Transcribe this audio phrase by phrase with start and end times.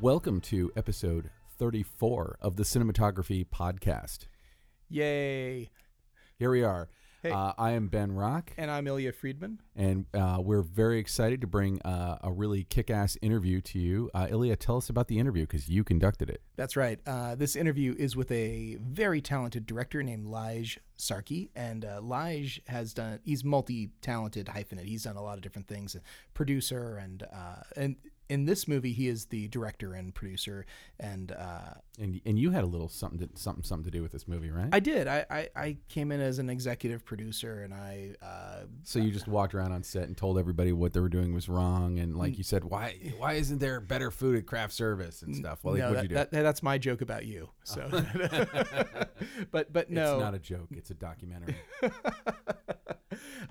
[0.00, 4.26] Welcome to episode 34 of the Cinematography Podcast.
[4.88, 5.70] Yay.
[6.38, 6.88] Here we are.
[7.20, 7.32] Hey.
[7.32, 9.60] Uh, I am Ben Rock, And I'm Illya Friedman.
[9.74, 14.08] and uh, we're very excited to bring uh, a really kick ass interview to you.
[14.14, 16.42] Uh, Illya, tell us about the interview because you conducted it.
[16.54, 17.00] That's right.
[17.04, 21.48] Uh, this interview is with a very talented director named Lije Sarki.
[21.56, 24.84] And uh, Lije has done, he's multi talented hyphenate.
[24.84, 25.96] He's done a lot of different things,
[26.34, 26.98] producer.
[27.02, 27.96] And, uh, and
[28.28, 30.66] in this movie, he is the director and producer.
[31.00, 34.12] And uh, And and you had a little something to, something something to do with
[34.12, 34.68] this movie, right?
[34.72, 35.06] I did.
[35.08, 38.14] I, I, I came in as an executive producer and I.
[38.22, 41.34] Uh, so you just walked around on set and told everybody what they were doing
[41.34, 45.22] was wrong, and like you said, why why isn't there better food at craft service
[45.22, 45.60] and stuff?
[45.62, 46.14] Well, no, what'd that, you do?
[46.14, 47.48] that- that's my joke about you.
[47.64, 47.88] So,
[49.50, 51.56] but but no, It's not a joke; it's a documentary.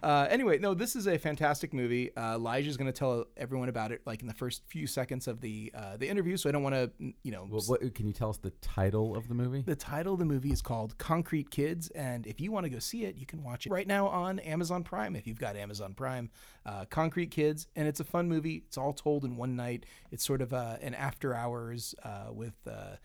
[0.03, 2.15] Uh, anyway, no, this is a fantastic movie.
[2.15, 5.41] Uh, is going to tell everyone about it, like in the first few seconds of
[5.41, 6.37] the uh, the interview.
[6.37, 6.91] So I don't want to,
[7.23, 7.47] you know.
[7.49, 9.63] well, what, can you tell us the title of the movie?
[9.65, 12.79] the title of the movie is called Concrete Kids, and if you want to go
[12.79, 15.15] see it, you can watch it right now on Amazon Prime.
[15.15, 16.29] If you've got Amazon Prime,
[16.65, 18.63] uh, Concrete Kids, and it's a fun movie.
[18.67, 19.85] It's all told in one night.
[20.11, 22.97] It's sort of uh, an after hours uh, with uh,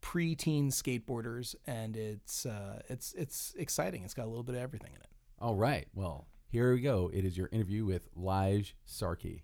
[0.00, 4.04] pre-teen skateboarders, and it's uh, it's it's exciting.
[4.04, 5.08] It's got a little bit of everything in it.
[5.44, 5.86] All right.
[5.92, 7.10] Well, here we go.
[7.12, 9.42] It is your interview with Lije Sarki.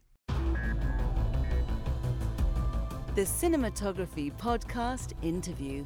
[3.14, 5.84] The Cinematography Podcast interview.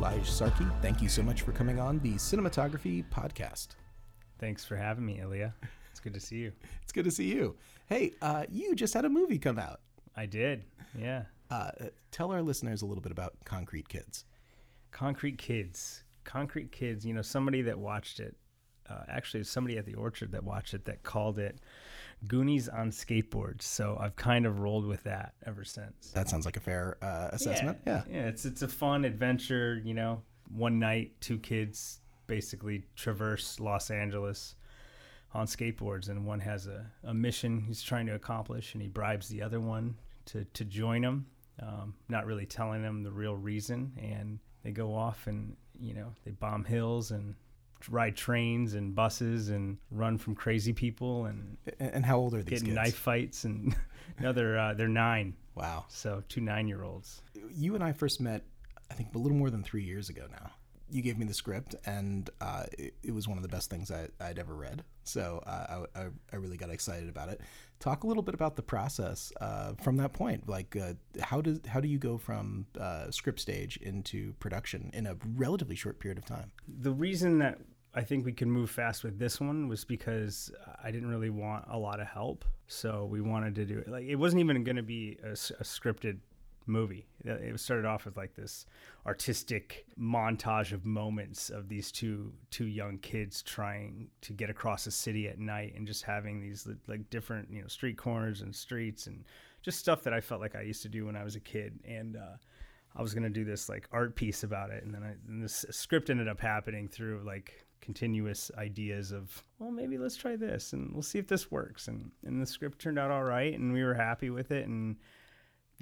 [0.00, 3.76] Lije Sarki, thank you so much for coming on the Cinematography Podcast.
[4.40, 5.52] Thanks for having me, Illya.
[5.92, 6.52] It's good to see you.
[6.82, 7.54] It's good to see you.
[7.86, 9.78] Hey, uh, you just had a movie come out.
[10.16, 10.64] I did.
[10.98, 11.22] Yeah.
[11.52, 11.70] Uh,
[12.10, 14.24] tell our listeners a little bit about Concrete Kids.
[14.90, 16.02] Concrete Kids.
[16.24, 18.36] Concrete Kids, you know, somebody that watched it,
[18.88, 21.58] uh, actually, somebody at the orchard that watched it that called it
[22.26, 23.62] Goonies on skateboards.
[23.62, 26.12] So I've kind of rolled with that ever since.
[26.12, 27.78] That sounds like a fair uh, assessment.
[27.86, 28.02] Yeah.
[28.10, 30.22] Yeah, it's it's a fun adventure, you know.
[30.54, 34.54] One night, two kids basically traverse Los Angeles
[35.34, 39.28] on skateboards and one has a, a mission he's trying to accomplish and he bribes
[39.28, 39.96] the other one
[40.26, 41.26] to, to join him,
[41.60, 43.92] um, not really telling them the real reason.
[44.00, 47.34] And they go off and, you know, they bomb hills and
[47.88, 52.60] ride trains and buses and run from crazy people and And, how old are these
[52.60, 52.76] get in kids?
[52.76, 53.44] knife fights.
[53.44, 53.74] And
[54.20, 55.34] no, they're, uh, they're nine.
[55.54, 55.84] Wow.
[55.88, 57.22] So two nine year olds.
[57.50, 58.44] You and I first met,
[58.90, 60.50] I think, a little more than three years ago now.
[60.90, 63.90] You gave me the script, and uh, it, it was one of the best things
[63.90, 64.84] I, I'd ever read.
[65.04, 67.40] So uh, I, I really got excited about it.
[67.82, 70.48] Talk a little bit about the process uh, from that point.
[70.48, 75.04] Like, uh, how does how do you go from uh, script stage into production in
[75.06, 76.52] a relatively short period of time?
[76.68, 77.58] the reason that
[77.94, 81.64] I think we could move fast with this one was because I didn't really want
[81.68, 82.44] a lot of help.
[82.68, 83.88] So we wanted to do it.
[83.88, 86.18] Like, it wasn't even going to be a scripted
[86.66, 87.06] movie.
[87.24, 88.66] It started off with like this
[89.06, 94.90] artistic montage of moments of these two two young kids trying to get across a
[94.90, 99.06] city at night and just having these like different you know street corners and streets
[99.06, 99.24] and
[99.62, 101.78] just stuff that I felt like I used to do when I was a kid
[101.84, 102.16] and.
[102.16, 102.36] uh
[102.94, 105.64] I was gonna do this like art piece about it, and then I, and this
[105.70, 110.92] script ended up happening through like continuous ideas of, well, maybe let's try this, and
[110.92, 113.82] we'll see if this works, and and the script turned out all right, and we
[113.82, 114.96] were happy with it, and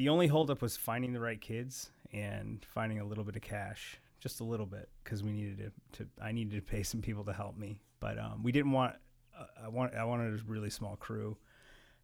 [0.01, 4.01] the only holdup was finding the right kids and finding a little bit of cash,
[4.19, 5.59] just a little bit, because we needed
[5.93, 8.73] to, to, I needed to pay some people to help me, but um, we didn't
[8.73, 8.95] want,
[9.39, 11.37] uh, I want, I wanted a really small crew.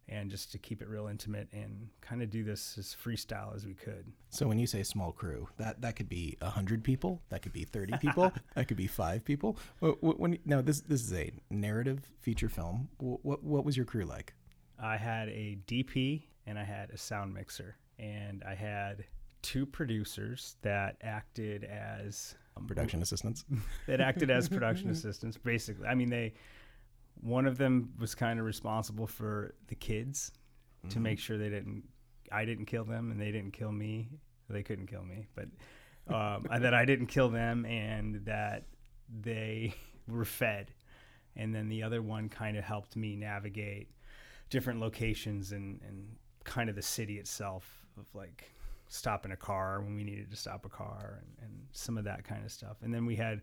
[0.09, 3.65] And just to keep it real intimate and kind of do this as freestyle as
[3.65, 4.05] we could.
[4.29, 7.65] So when you say small crew, that that could be hundred people, that could be
[7.65, 9.57] thirty people, that could be five people.
[9.83, 12.87] Wh- wh- When now this this is a narrative feature film.
[12.99, 14.33] What what was your crew like?
[14.81, 19.05] I had a DP and I had a sound mixer, and I had
[19.41, 23.45] two producers that acted as um, Production assistants.
[23.87, 25.37] that acted as production assistants.
[25.37, 26.33] Basically, I mean they.
[27.21, 30.31] One of them was kind of responsible for the kids
[30.89, 31.83] to make sure they didn't,
[32.31, 34.07] I didn't kill them and they didn't kill me.
[34.51, 35.47] They couldn't kill me, but
[36.13, 38.65] um, that I didn't kill them and that
[39.09, 39.73] they
[40.07, 40.71] were fed
[41.37, 43.89] and then the other one kind of helped me navigate
[44.49, 46.07] different locations and and
[46.43, 48.51] kind of the city itself of like
[48.87, 52.23] stopping a car when we needed to stop a car and, and some of that
[52.23, 52.77] kind of stuff.
[52.81, 53.41] And then we had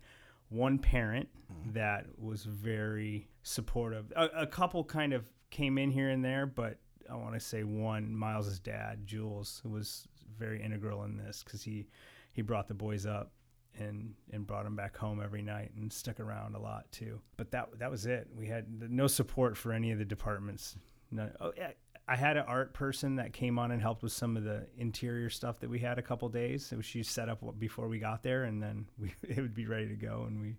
[0.49, 1.75] one parent mm.
[1.75, 4.13] that was very supportive.
[4.17, 6.79] A, a couple kind of came in here and there, but
[7.11, 10.09] I want to say one, Miles's dad, Jules, was
[10.39, 11.87] very integral in this because he
[12.33, 13.33] he brought the boys up
[13.79, 17.21] and and brought them back home every night and stuck around a lot too.
[17.37, 18.29] But that that was it.
[18.35, 20.77] We had no support for any of the departments.
[21.11, 21.71] None, oh, yeah,
[22.07, 25.31] I had an art person that came on and helped with some of the interior
[25.31, 26.67] stuff that we had a couple days.
[26.67, 29.89] So she set up before we got there, and then we it would be ready
[29.89, 30.57] to go, and we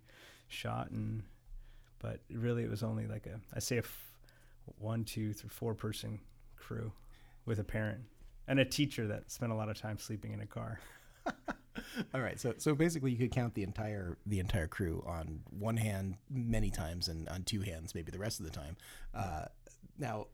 [0.48, 0.90] shot.
[0.90, 1.22] And
[2.00, 4.12] but really, it was only like a I say a f-
[4.78, 6.20] one, two, three, four person
[6.56, 6.92] crew
[7.44, 8.00] with a parent
[8.48, 10.80] and a teacher that spent a lot of time sleeping in a car.
[12.14, 15.76] All right, so so basically, you could count the entire the entire crew on one
[15.76, 18.76] hand many times, and on two hands maybe the rest of the time.
[19.14, 19.44] Uh,
[19.98, 20.26] now,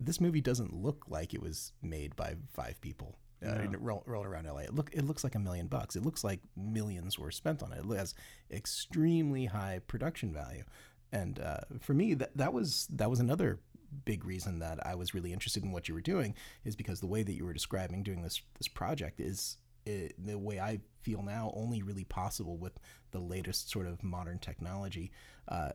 [0.00, 3.18] this movie doesn't look like it was made by five people.
[3.44, 3.78] Uh, No.
[3.78, 4.60] roll, rolled around LA.
[4.60, 5.94] It look it looks like a million bucks.
[5.94, 7.84] It looks like millions were spent on it.
[7.84, 8.14] It has
[8.50, 10.64] extremely high production value,
[11.12, 13.60] and uh, for me, that that was that was another
[14.04, 16.34] big reason that I was really interested in what you were doing
[16.64, 20.38] is because the way that you were describing doing this this project is it, the
[20.38, 22.78] way I feel now only really possible with
[23.12, 25.12] the latest sort of modern technology.
[25.46, 25.70] Uh,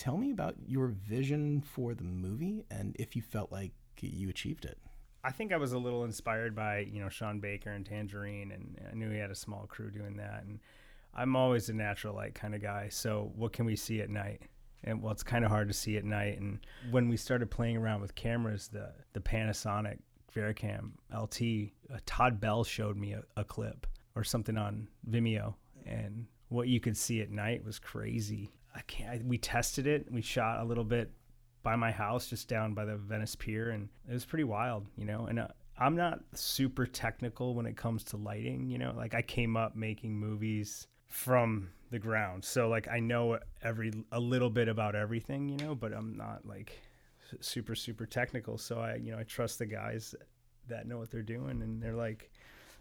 [0.00, 4.64] tell me about your vision for the movie and if you felt like you achieved
[4.64, 4.78] it.
[5.22, 8.80] I think I was a little inspired by you know Sean Baker and Tangerine, and
[8.90, 10.44] I knew he had a small crew doing that.
[10.44, 10.58] And
[11.14, 12.88] I'm always a natural light kind of guy.
[12.88, 14.40] So what can we see at night?
[14.84, 16.40] And well, it's kind of hard to see at night.
[16.40, 16.60] And
[16.90, 19.98] when we started playing around with cameras, the the Panasonic
[20.34, 23.86] VariCam LT, uh, Todd Bell showed me a, a clip
[24.16, 28.50] or something on Vimeo, and what you could see at night was crazy.
[28.74, 29.10] I can't.
[29.10, 30.06] I, we tested it.
[30.10, 31.10] We shot a little bit
[31.62, 35.04] by my house, just down by the Venice Pier, and it was pretty wild, you
[35.04, 35.26] know.
[35.26, 38.94] And uh, I'm not super technical when it comes to lighting, you know.
[38.96, 44.20] Like I came up making movies from the ground, so like I know every a
[44.20, 45.74] little bit about everything, you know.
[45.74, 46.80] But I'm not like
[47.40, 50.14] super super technical, so I you know I trust the guys
[50.68, 52.30] that know what they're doing, and they're like.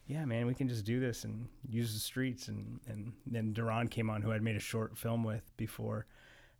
[0.09, 2.47] Yeah, man, we can just do this and use the streets.
[2.47, 6.07] And, and then Duran came on, who I'd made a short film with before,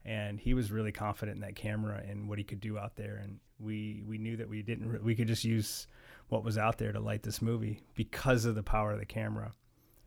[0.06, 3.20] and he was really confident in that camera and what he could do out there
[3.22, 5.88] and we we knew that we didn't re- we could just use
[6.30, 9.52] what was out there to light this movie because of the power of the camera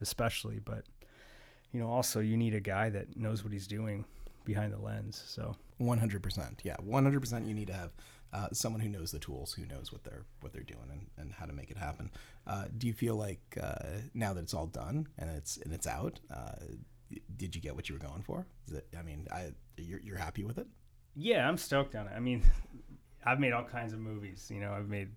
[0.01, 0.85] especially but
[1.73, 4.03] you know also you need a guy that knows what he's doing
[4.47, 6.55] behind the lens so 100%.
[6.63, 7.91] Yeah, 100% you need to have
[8.33, 11.33] uh, someone who knows the tools, who knows what they're what they're doing and, and
[11.33, 12.11] how to make it happen.
[12.47, 15.87] Uh, do you feel like uh, now that it's all done and it's and it's
[15.87, 16.53] out, uh,
[17.37, 18.47] did you get what you were going for?
[18.73, 20.67] It, I mean, I you're, you're happy with it?
[21.15, 22.43] yeah i'm stoked on it i mean
[23.25, 25.11] i've made all kinds of movies you know i've made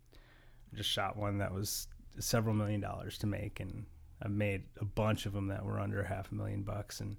[0.73, 1.87] just shot one that was
[2.19, 3.85] several million dollars to make and
[4.21, 7.15] i've made a bunch of them that were under half a million bucks and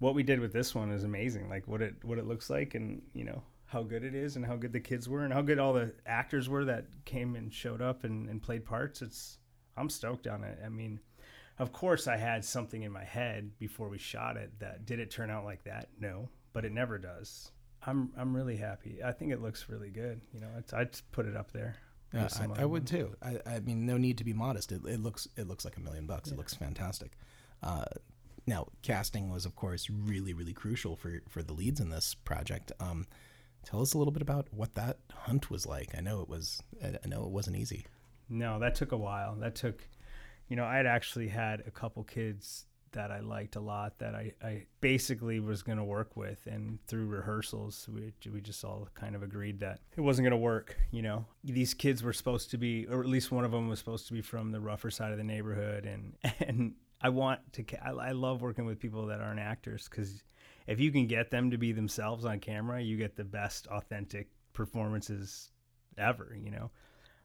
[0.00, 2.74] what we did with this one is amazing like what it what it looks like
[2.74, 5.42] and you know how good it is and how good the kids were and how
[5.42, 9.38] good all the actors were that came and showed up and, and played parts it's
[9.76, 10.98] i'm stoked on it i mean
[11.58, 15.10] of course i had something in my head before we shot it that did it
[15.10, 17.52] turn out like that no but it never does
[17.86, 21.26] i'm i'm really happy i think it looks really good you know it's, i'd put
[21.26, 21.76] it up there
[22.12, 23.14] Yeah, I, I would too.
[23.22, 24.72] I, I mean, no need to be modest.
[24.72, 26.30] It, it looks it looks like a million bucks.
[26.30, 27.12] It looks fantastic.
[27.62, 27.84] Uh,
[28.46, 32.72] now, casting was of course really really crucial for for the leads in this project.
[32.80, 33.06] Um,
[33.64, 35.94] tell us a little bit about what that hunt was like.
[35.96, 37.86] I know it was I know it wasn't easy.
[38.28, 39.34] No, that took a while.
[39.36, 39.86] That took,
[40.48, 44.14] you know, I had actually had a couple kids that I liked a lot that
[44.14, 46.46] I, I basically was going to work with.
[46.46, 50.36] And through rehearsals, we, we just all kind of agreed that it wasn't going to
[50.36, 50.76] work.
[50.90, 53.78] You know, these kids were supposed to be, or at least one of them was
[53.78, 55.86] supposed to be from the rougher side of the neighborhood.
[55.86, 60.22] And, and I want to, I, I love working with people that aren't actors because
[60.68, 64.28] if you can get them to be themselves on camera, you get the best authentic
[64.52, 65.50] performances
[65.96, 66.70] ever, you know?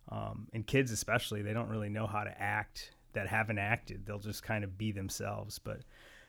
[0.10, 4.06] um, and kids especially they don't really know how to act that haven't acted.
[4.06, 5.60] They'll just kind of be themselves.
[5.60, 5.82] But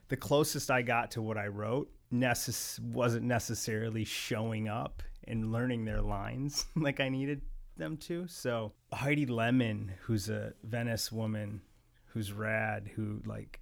[0.09, 5.87] the closest i got to what i wrote necess- wasn't necessarily showing up and learning
[5.87, 7.40] their lines like i needed
[7.76, 8.26] them to.
[8.28, 11.62] So heidi lemon who's a venice woman
[12.06, 13.61] who's rad who like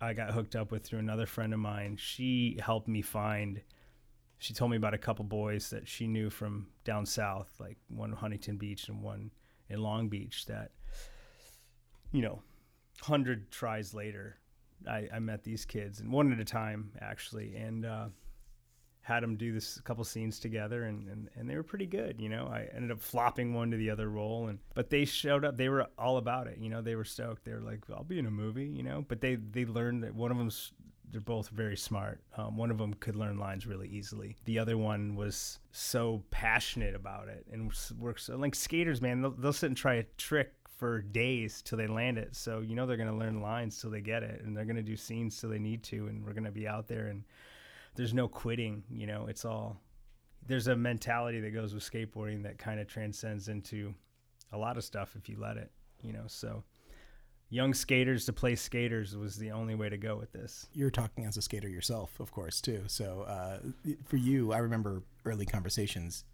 [0.00, 3.60] i got hooked up with through another friend of mine she helped me find
[4.40, 8.10] she told me about a couple boys that she knew from down south, like one
[8.10, 9.30] Huntington Beach and one
[9.68, 10.46] in Long Beach.
[10.46, 10.70] That
[12.10, 12.42] you know,
[13.02, 14.38] hundred tries later,
[14.88, 18.06] I, I met these kids, and one at a time actually, and uh,
[19.10, 22.20] had them do this couple scenes together, and, and and they were pretty good.
[22.20, 25.44] You know, I ended up flopping one to the other role, and but they showed
[25.44, 25.56] up.
[25.56, 26.58] They were all about it.
[26.58, 27.44] You know, they were stoked.
[27.44, 29.04] They were like, "I'll be in a movie," you know.
[29.06, 30.72] But they they learned that one of them's
[31.10, 32.20] they're both very smart.
[32.36, 34.36] Um, one of them could learn lines really easily.
[34.44, 39.22] The other one was so passionate about it and works like skaters, man.
[39.22, 42.36] They'll, they'll sit and try a trick for days till they land it.
[42.36, 44.96] So you know they're gonna learn lines till they get it, and they're gonna do
[44.96, 47.24] scenes till they need to, and we're gonna be out there, and
[47.94, 48.84] there's no quitting.
[48.90, 49.80] You know, it's all
[50.46, 53.94] there's a mentality that goes with skateboarding that kind of transcends into
[54.52, 55.70] a lot of stuff if you let it.
[56.02, 56.64] You know, so
[57.50, 60.66] young skaters to play skaters was the only way to go with this.
[60.72, 62.84] You're talking as a skater yourself, of course, too.
[62.86, 63.58] So uh,
[64.06, 66.24] for you, I remember early conversations.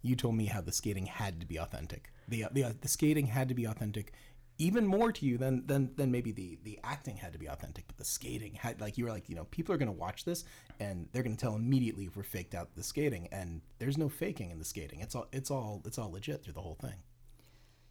[0.00, 2.12] You told me how the skating had to be authentic.
[2.28, 4.12] The the, uh, the skating had to be authentic,
[4.58, 7.86] even more to you than than than maybe the the acting had to be authentic.
[7.86, 10.24] But the skating had like you were like you know people are going to watch
[10.24, 10.44] this
[10.80, 13.28] and they're going to tell immediately if we're faked out the skating.
[13.32, 15.00] And there's no faking in the skating.
[15.00, 16.94] It's all it's all it's all legit through the whole thing.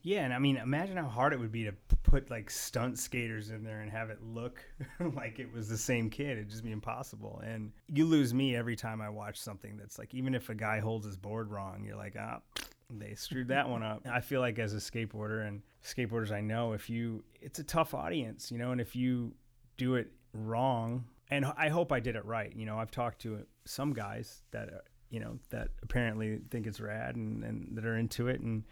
[0.03, 3.49] Yeah, and I mean, imagine how hard it would be to put like stunt skaters
[3.49, 4.63] in there and have it look
[5.15, 6.37] like it was the same kid.
[6.37, 7.41] It'd just be impossible.
[7.45, 10.79] And you lose me every time I watch something that's like, even if a guy
[10.79, 12.39] holds his board wrong, you're like, ah,
[12.89, 14.05] they screwed that one up.
[14.09, 17.93] I feel like as a skateboarder and skateboarders I know, if you, it's a tough
[17.93, 19.33] audience, you know, and if you
[19.77, 22.53] do it wrong, and I hope I did it right.
[22.55, 24.69] You know, I've talked to some guys that,
[25.09, 28.39] you know, that apparently think it's rad and, and that are into it.
[28.39, 28.63] And,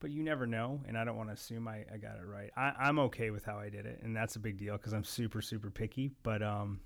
[0.00, 0.80] but you never know.
[0.88, 2.50] And I don't want to assume I, I got it right.
[2.56, 4.00] I, I'm okay with how I did it.
[4.02, 6.12] And that's a big deal because I'm super, super picky.
[6.22, 6.80] But um,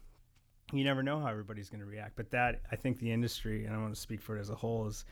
[0.72, 2.16] you never know how everybody's going to react.
[2.16, 4.56] But that, I think the industry, and I want to speak for it as a
[4.56, 5.04] whole, is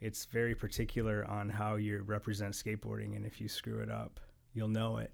[0.00, 3.16] it's very particular on how you represent skateboarding.
[3.16, 4.20] And if you screw it up,
[4.52, 5.12] you'll know it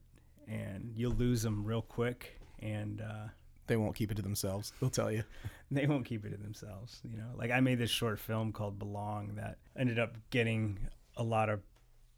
[0.48, 2.40] and you'll lose them real quick.
[2.60, 3.28] And, uh,
[3.70, 4.72] they won't keep it to themselves.
[4.80, 5.22] They'll tell you.
[5.70, 7.00] they won't keep it to themselves.
[7.04, 11.22] You know, like I made this short film called Belong that ended up getting a
[11.22, 11.60] lot of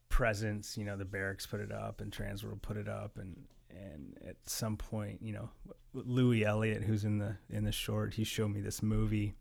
[0.08, 0.78] presence.
[0.78, 3.36] You know, the Berrics put it up and Transworld put it up, and
[3.68, 5.50] and at some point, you know,
[5.92, 9.34] Louis Elliott, who's in the in the short, he showed me this movie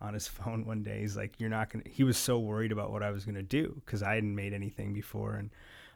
[0.00, 1.00] on his phone one day.
[1.00, 3.80] He's like, "You're not gonna." He was so worried about what I was gonna do
[3.84, 5.50] because I hadn't made anything before, and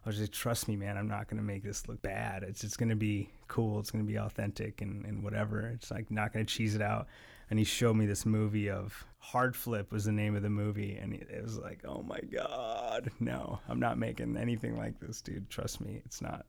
[0.05, 0.97] I was like, "Trust me, man.
[0.97, 2.43] I'm not gonna make this look bad.
[2.43, 3.81] It's just gonna be cool.
[3.81, 5.61] It's gonna be authentic and and whatever.
[5.69, 7.07] It's like not gonna cheese it out."
[7.51, 10.97] And he showed me this movie of Hard Flip was the name of the movie,
[10.97, 15.49] and it was like, oh my god, no, I'm not making anything like this, dude.
[15.49, 16.47] Trust me, it's not.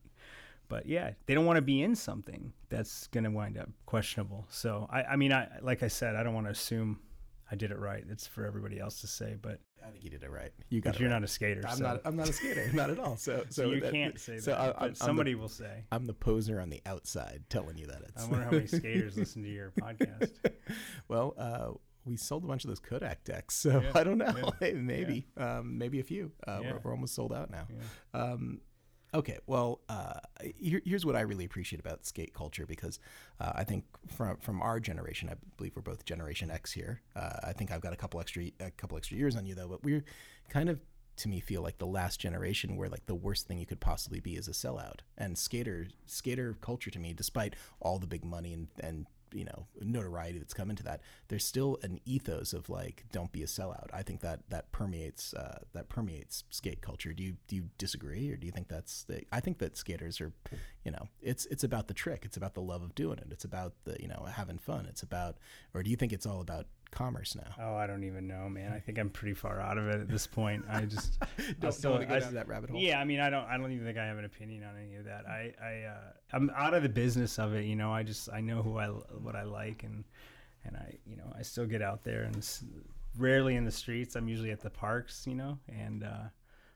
[0.68, 4.46] But yeah, they don't want to be in something that's gonna wind up questionable.
[4.50, 6.98] So I, I mean, I like I said, I don't want to assume
[7.50, 8.02] I did it right.
[8.08, 10.50] It's for everybody else to say, but I think you did it right.
[10.68, 10.94] You got.
[10.94, 11.14] But you're right.
[11.16, 11.62] not a skater.
[11.68, 11.82] I'm so.
[11.84, 12.00] not.
[12.04, 12.68] I'm not a skater.
[12.74, 13.16] not at all.
[13.16, 15.38] So, so, So you that- can't say so that, I- but I'm- I'm somebody the,
[15.38, 15.84] will say.
[15.92, 18.24] I'm the poser on the outside, telling you that it's.
[18.24, 20.32] I wonder how many skaters listen to your podcast.
[21.08, 21.72] well, uh,
[22.04, 24.32] we sold a bunch of those Kodak decks, so Yeah, I don't know.
[24.36, 26.32] yeah, Hey, maybe, um, maybe a few.
[26.46, 26.72] Uh, Yeah.
[26.72, 27.66] we're, we're almost sold out now.
[28.14, 28.20] Yeah.
[28.22, 28.60] Um,
[29.14, 30.20] okay, well, uh,
[30.58, 32.98] here, here's what I really appreciate about skate culture because
[33.40, 37.00] uh, I think from from our generation, I believe we're both Generation X here.
[37.14, 39.68] Uh, I think I've got a couple extra a couple extra years on you though,
[39.68, 40.04] but we're
[40.48, 40.80] kind of
[41.16, 44.20] to me feel like the last generation where like the worst thing you could possibly
[44.20, 48.52] be is a sellout and skater skater culture to me despite all the big money
[48.52, 53.04] and and you know notoriety that's come into that there's still an ethos of like
[53.12, 53.88] don't be a sellout.
[53.92, 57.12] I think that that permeates uh, that permeates skate culture.
[57.12, 60.20] Do you do you disagree or do you think that's the i think that skaters
[60.20, 60.32] are
[60.84, 62.22] you know it's it's about the trick.
[62.24, 63.28] It's about the love of doing it.
[63.30, 64.86] It's about the you know having fun.
[64.88, 65.36] It's about
[65.74, 68.72] or do you think it's all about commerce now Oh, I don't even know, man.
[68.72, 70.64] I think I'm pretty far out of it at this point.
[70.68, 71.18] I just
[71.60, 73.44] don't, still- don't want to I- down that rabbit hole Yeah, I mean, I don't,
[73.44, 75.26] I don't even think I have an opinion on any of that.
[75.26, 77.64] I, I, uh, I'm out of the business of it.
[77.64, 80.04] You know, I just, I know who I, what I like, and,
[80.64, 82.64] and I, you know, I still get out there and s-
[83.18, 84.14] rarely in the streets.
[84.16, 86.24] I'm usually at the parks, you know, and uh,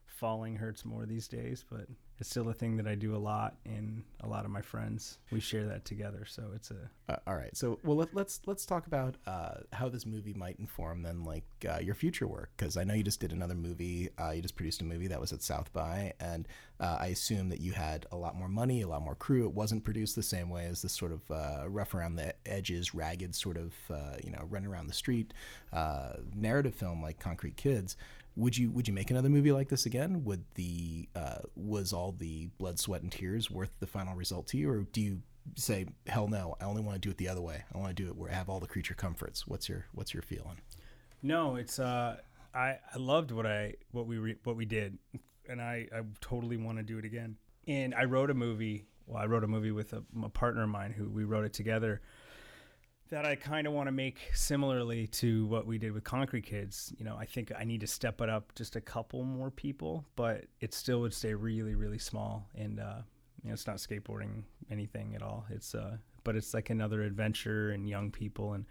[0.06, 1.86] falling hurts more these days, but
[2.20, 5.18] it's still a thing that I do a lot, and a lot of my friends
[5.30, 6.24] we share that together.
[6.26, 7.56] So it's a, Uh, all right.
[7.56, 11.44] So, well, let, let's let's talk about uh, how this movie might inform then, like
[11.68, 14.10] uh, your future work, because I know you just did another movie.
[14.18, 16.46] Uh, you just produced a movie that was at South by, and
[16.78, 19.46] uh, I assume that you had a lot more money, a lot more crew.
[19.46, 22.94] It wasn't produced the same way as this sort of uh, rough around the edges,
[22.94, 23.72] ragged sort of
[24.22, 25.32] you know run around the street
[26.34, 27.96] narrative film like Concrete Kids.
[28.36, 30.24] Would you would you make another movie like this again?
[30.24, 31.08] Would the
[31.56, 35.00] was all the blood, sweat, and tears worth the final result to you, or do
[35.00, 35.22] you
[35.56, 36.56] say hell no?
[36.60, 37.64] I only want to do it the other way.
[37.74, 39.46] I want to do it where I have all the creature comforts.
[39.46, 40.60] What's your what's your feeling?
[41.22, 42.16] No, it's uh,
[42.54, 44.98] I I loved what I what we re, what we did,
[45.48, 47.36] and I I totally want to do it again.
[47.66, 48.86] And I wrote a movie.
[49.06, 51.52] Well, I wrote a movie with a, a partner of mine who we wrote it
[51.52, 52.00] together.
[53.10, 56.92] That I kind of want to make similarly to what we did with Concrete Kids.
[56.96, 60.04] You know, I think I need to step it up just a couple more people,
[60.14, 62.48] but it still would stay really, really small.
[62.54, 62.98] And uh,
[63.42, 65.44] you know, it's not skateboarding anything at all.
[65.50, 68.52] It's uh, but it's like another adventure and young people.
[68.52, 68.64] And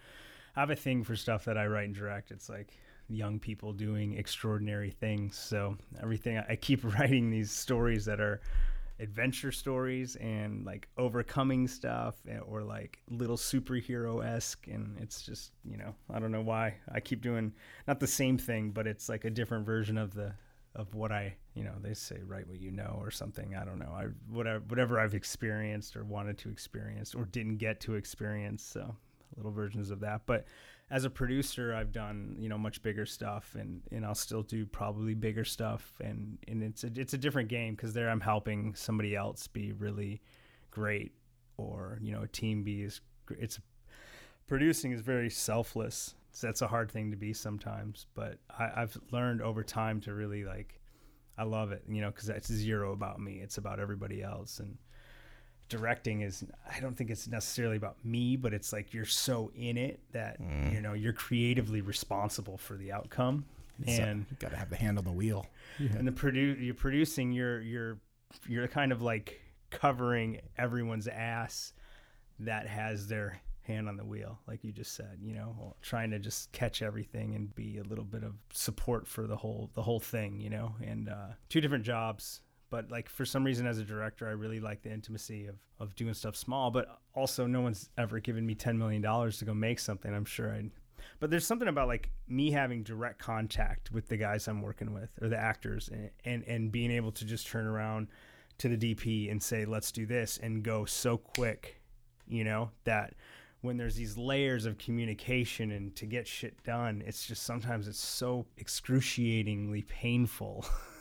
[0.56, 2.32] I have a thing for stuff that I write and direct.
[2.32, 2.78] It's like
[3.10, 5.38] young people doing extraordinary things.
[5.38, 8.40] So everything I keep writing these stories that are
[9.00, 14.68] adventure stories and like overcoming stuff eh, or like little superhero esque.
[14.68, 17.54] And it's just, you know, I don't know why I keep doing
[17.88, 20.34] not the same thing, but it's like a different version of the,
[20.76, 23.56] of what I, you know, they say write what you know or something.
[23.56, 23.92] I don't know.
[23.94, 28.64] I whatever whatever I've experienced or wanted to experience or didn't get to experience.
[28.64, 28.96] So
[29.36, 30.22] little versions of that.
[30.26, 30.46] But
[30.92, 34.66] as a producer, I've done you know much bigger stuff, and and I'll still do
[34.66, 38.74] probably bigger stuff, and and it's a, it's a different game because there I'm helping
[38.76, 40.22] somebody else be really
[40.72, 41.14] great,
[41.58, 43.02] or you know a team be is
[43.38, 43.60] it's
[44.48, 46.16] producing is very selfless.
[46.32, 50.14] So that's a hard thing to be sometimes, but I, I've learned over time to
[50.14, 50.80] really like.
[51.38, 53.40] I love it, you know, because it's zero about me.
[53.42, 54.78] It's about everybody else, and
[55.70, 59.78] directing is I don't think it's necessarily about me, but it's like you're so in
[59.78, 60.74] it that mm.
[60.74, 63.46] you know you're creatively responsible for the outcome.
[63.88, 65.46] And so, got to have the hand on the wheel.
[65.80, 65.92] Yeah.
[65.98, 67.98] And the produ- you're producing you're you're
[68.48, 71.74] you're kind of like covering everyone's ass
[72.40, 76.18] that has their hand on the wheel like you just said you know trying to
[76.18, 80.00] just catch everything and be a little bit of support for the whole the whole
[80.00, 83.84] thing you know and uh, two different jobs but like for some reason as a
[83.84, 87.90] director i really like the intimacy of, of doing stuff small but also no one's
[87.98, 90.72] ever given me $10 million to go make something i'm sure i'd
[91.20, 95.10] but there's something about like me having direct contact with the guys i'm working with
[95.22, 98.08] or the actors and, and, and being able to just turn around
[98.58, 101.82] to the dp and say let's do this and go so quick
[102.28, 103.14] you know that
[103.62, 108.00] when there's these layers of communication and to get shit done it's just sometimes it's
[108.00, 110.66] so excruciatingly painful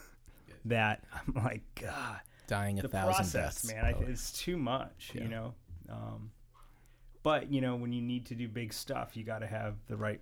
[0.68, 3.84] that I'm like, God, dying a the thousand process, deaths, man.
[3.84, 5.22] I, it's too much, yeah.
[5.22, 5.54] you know.
[5.90, 6.30] Um,
[7.22, 9.96] but you know, when you need to do big stuff, you got to have the
[9.96, 10.20] right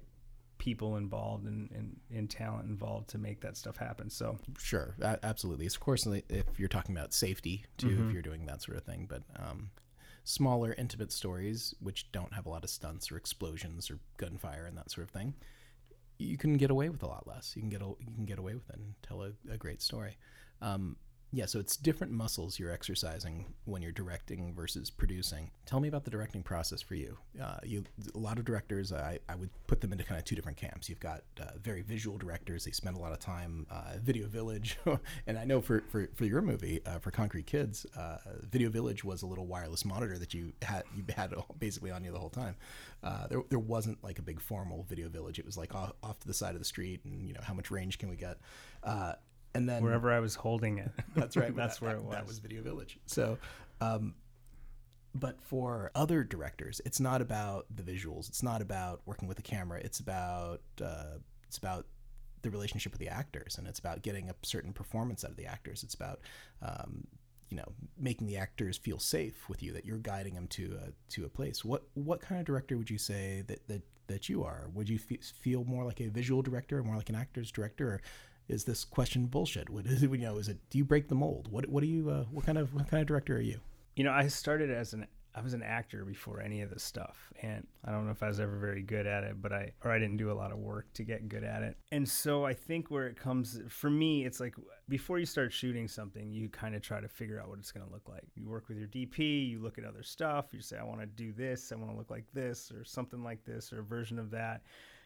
[0.59, 4.09] people involved and, and, and talent involved to make that stuff happen.
[4.09, 5.67] So sure, absolutely.
[5.67, 8.09] Of course, if you're talking about safety too, mm-hmm.
[8.09, 9.71] if you're doing that sort of thing, but um,
[10.25, 14.79] smaller, intimate stories which don't have a lot of stunts or explosions or gunfire and
[14.79, 15.35] that sort of thing
[16.19, 17.53] you can get away with a lot less.
[17.55, 19.83] You can get a, you can get away with it and tell a, a great
[19.83, 20.17] story.
[20.61, 20.97] Um,
[21.33, 25.51] yeah, so it's different muscles you're exercising when you're directing versus producing.
[25.67, 27.19] Tell me about the directing process for you.
[27.43, 30.37] Uh, you a lot of directors, I, I would put them into kind of two
[30.37, 30.89] different camps.
[30.89, 34.79] You've got uh, very visual directors; they spend a lot of time uh, Video Village,
[35.27, 39.05] and I know for for, for your movie uh, for Concrete Kids, uh, Video Village
[39.05, 42.31] was a little wireless monitor that you had you had basically on you the whole
[42.31, 42.55] time.
[43.03, 45.39] Uh, there there wasn't like a big formal Video Village.
[45.41, 47.53] It was like off, off to the side of the street, and you know how
[47.53, 48.39] much range can we get
[49.57, 50.91] and then wherever I was holding it.
[51.17, 51.55] That's right.
[51.57, 52.15] that's that, where that, it was.
[52.15, 52.99] That was Video Village.
[53.07, 53.39] So,
[53.81, 54.15] um,
[55.15, 58.29] but for other directors, it's not about the visuals.
[58.29, 59.81] It's not about working with the camera.
[59.83, 61.87] It's about uh, it's about
[62.43, 65.47] the relationship with the actors, and it's about getting a certain performance out of the
[65.47, 65.83] actors.
[65.83, 66.21] It's about
[66.63, 67.07] um,
[67.49, 71.13] you know making the actors feel safe with you that you're guiding them to a,
[71.13, 71.65] to a place.
[71.65, 74.69] What what kind of director would you say that that that you are?
[74.75, 78.01] Would you feel more like a visual director, or more like an actor's director, or
[78.49, 79.71] is this question bullshit?
[79.71, 80.11] What is it?
[80.11, 80.59] You know, is it?
[80.71, 81.49] Do you break the mold?
[81.51, 82.11] What What do you?
[82.11, 83.61] Uh, what kind of What kind of director are you?
[83.95, 85.07] You know, I started as an
[85.37, 88.29] I was an actor before any of this stuff, and I don't know if I
[88.29, 90.59] was ever very good at it, but I or I didn't do a lot of
[90.59, 91.77] work to get good at it.
[91.93, 94.55] And so I think where it comes for me, it's like
[94.89, 97.87] before you start shooting something, you kind of try to figure out what it's going
[97.87, 98.25] to look like.
[98.35, 101.07] You work with your DP, you look at other stuff, you say I want to
[101.07, 104.19] do this, I want to look like this or something like this or a version
[104.19, 104.63] of that.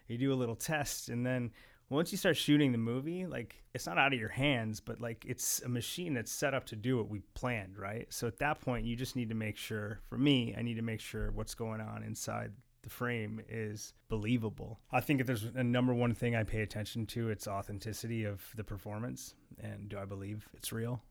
[0.06, 1.50] You do a little test and then
[1.90, 5.24] once you start shooting the movie, like it's not out of your hands, but like
[5.26, 8.06] it's a machine that's set up to do what we planned, right?
[8.10, 10.82] So at that point, you just need to make sure, for me, I need to
[10.82, 14.80] make sure what's going on inside the frame is believable.
[14.90, 18.42] I think if there's a number one thing I pay attention to, it's authenticity of
[18.56, 19.34] the performance.
[19.62, 21.02] And do I believe it's real?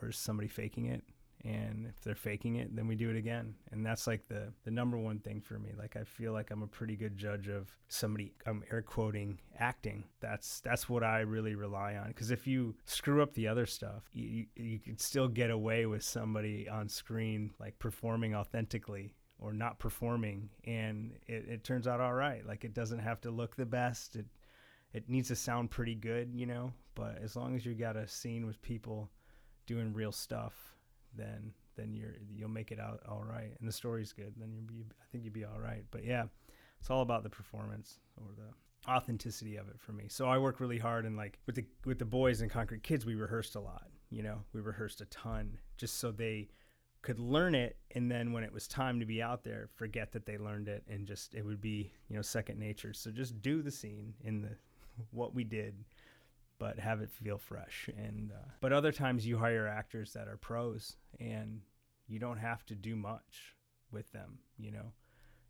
[0.00, 1.02] Or is somebody faking it?
[1.48, 3.54] And if they're faking it then we do it again.
[3.72, 5.70] And that's like the the number one thing for me.
[5.76, 10.04] Like i feel like i'm a pretty good judge of somebody i'm air quoting acting.
[10.20, 12.08] That's that's what i really rely on.
[12.08, 16.02] Because if you screw up the other stuff you, you can still get away with
[16.02, 20.50] somebody on screen like performing authentically or not performing.
[20.64, 22.44] And it, it turns out all right.
[22.46, 24.16] Like it doesn't have to look the best.
[24.16, 24.26] It
[24.92, 26.72] it needs to sound pretty good you know?
[26.94, 29.08] But as long as you got a scene with people
[29.66, 30.77] doing real stuff
[31.14, 34.66] then then you're you'll make it out all right, and the story's good, then you'll
[34.66, 35.84] be I think you'll be all right.
[35.90, 36.24] But yeah,
[36.80, 40.06] it's all about the performance or the authenticity of it for me.
[40.08, 43.06] So I work really hard and like with the with the boys and Concrete Kids,
[43.06, 43.88] we rehearsed a lot.
[44.10, 46.48] You know, we rehearsed a ton just so they
[47.02, 50.26] could learn it and then when it was time to be out there forget that
[50.26, 53.62] they learned it and just it would be you know second nature so just do
[53.62, 54.50] the scene in the
[55.12, 55.84] what we did
[56.58, 57.88] but have it feel fresh.
[57.96, 61.60] And uh, but other times you hire actors that are pros and
[62.06, 63.54] you don't have to do much
[63.92, 64.92] with them you know?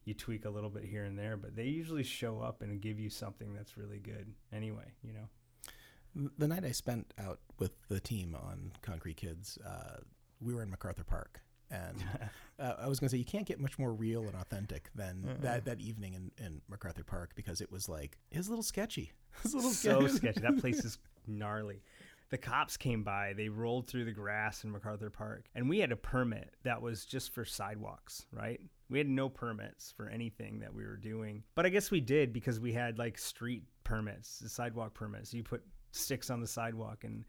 [0.04, 2.98] You tweak a little bit here and there but they usually show up and give
[2.98, 6.30] you something that's really good anyway you know?
[6.38, 9.98] The night I spent out with the team on Concrete Kids, uh,
[10.40, 11.42] we were in MacArthur Park.
[11.70, 12.04] And
[12.58, 15.38] uh, I was going to say, you can't get much more real and authentic than
[15.40, 18.62] that, that evening in, in MacArthur Park because it was like, it was a little
[18.62, 19.12] sketchy.
[19.38, 20.16] It was a little so sketchy.
[20.16, 20.40] sketchy.
[20.40, 21.82] That place is gnarly.
[22.30, 23.34] The cops came by.
[23.34, 27.06] They rolled through the grass in MacArthur Park, and we had a permit that was
[27.06, 28.26] just for sidewalks.
[28.32, 28.60] Right?
[28.90, 32.32] We had no permits for anything that we were doing, but I guess we did
[32.32, 35.32] because we had like street permits, the sidewalk permits.
[35.32, 37.24] You put sticks on the sidewalk, and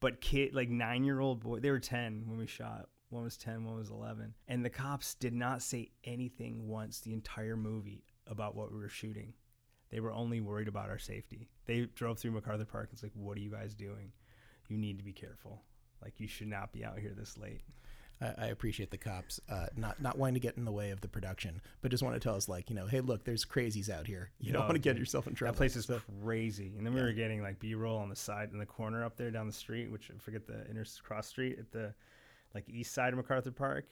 [0.00, 2.88] but kid like nine year old boy, they were ten when we shot.
[3.10, 4.34] One was 10, one was 11.
[4.48, 8.88] And the cops did not say anything once the entire movie about what we were
[8.88, 9.34] shooting.
[9.90, 11.48] They were only worried about our safety.
[11.66, 12.88] They drove through MacArthur Park.
[12.90, 14.12] And it's like, what are you guys doing?
[14.68, 15.62] You need to be careful.
[16.02, 17.62] Like, you should not be out here this late.
[18.20, 21.08] I, appreciate the cops uh, not not wanting to get in the way of the
[21.08, 24.06] production, but just want to tell us like you know, hey, look, there's crazies out
[24.06, 24.30] here.
[24.38, 25.52] You don't want to get yourself in trouble.
[25.52, 25.90] That place is
[26.22, 26.74] crazy.
[26.76, 29.16] And then we were getting like B roll on the side in the corner up
[29.16, 31.94] there down the street, which I forget the inter cross street at the
[32.54, 33.86] like east side of MacArthur Park.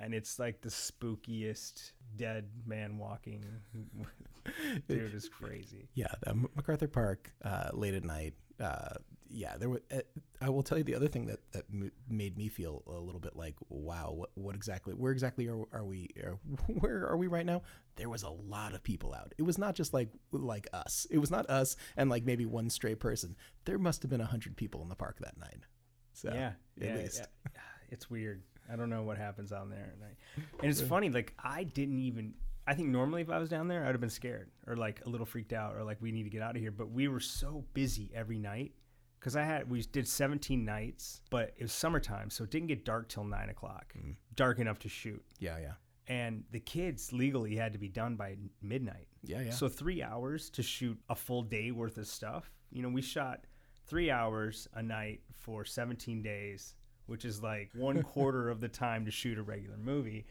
[0.00, 3.44] And it's like the spookiest dead man walking.
[4.88, 5.88] Dude, is crazy.
[5.94, 6.12] Yeah,
[6.54, 8.34] MacArthur Park uh, late at night.
[8.60, 8.94] Uh,
[9.30, 9.68] yeah, there.
[9.68, 10.00] Was, uh,
[10.40, 13.20] I will tell you the other thing that that m- made me feel a little
[13.20, 14.94] bit like, wow, what what exactly?
[14.94, 16.08] Where exactly are, are we?
[16.22, 17.62] Are, where are we right now?
[17.96, 19.34] There was a lot of people out.
[19.36, 21.06] It was not just like like us.
[21.10, 23.36] It was not us and like maybe one stray person.
[23.64, 25.64] There must have been a hundred people in the park that night.
[26.12, 27.20] So yeah, at yeah, least.
[27.20, 27.62] yeah.
[27.88, 28.42] It's weird.
[28.70, 30.16] I don't know what happens down there at night.
[30.60, 32.34] And it's funny, like I didn't even.
[32.66, 35.08] I think normally if I was down there, I'd have been scared or like a
[35.08, 36.70] little freaked out or like we need to get out of here.
[36.70, 38.72] But we were so busy every night
[39.18, 42.84] because I had we did 17 nights, but it was summertime, so it didn't get
[42.84, 44.14] dark till nine o'clock, mm.
[44.34, 45.22] dark enough to shoot.
[45.38, 45.72] Yeah, yeah,
[46.14, 49.08] And the kids legally had to be done by midnight.
[49.24, 49.50] yeah, yeah.
[49.50, 52.50] So three hours to shoot a full day worth of stuff.
[52.70, 53.46] You know, we shot
[53.86, 56.74] three hours a night for 17 days,
[57.08, 60.24] which is like one quarter of the time to shoot a regular movie.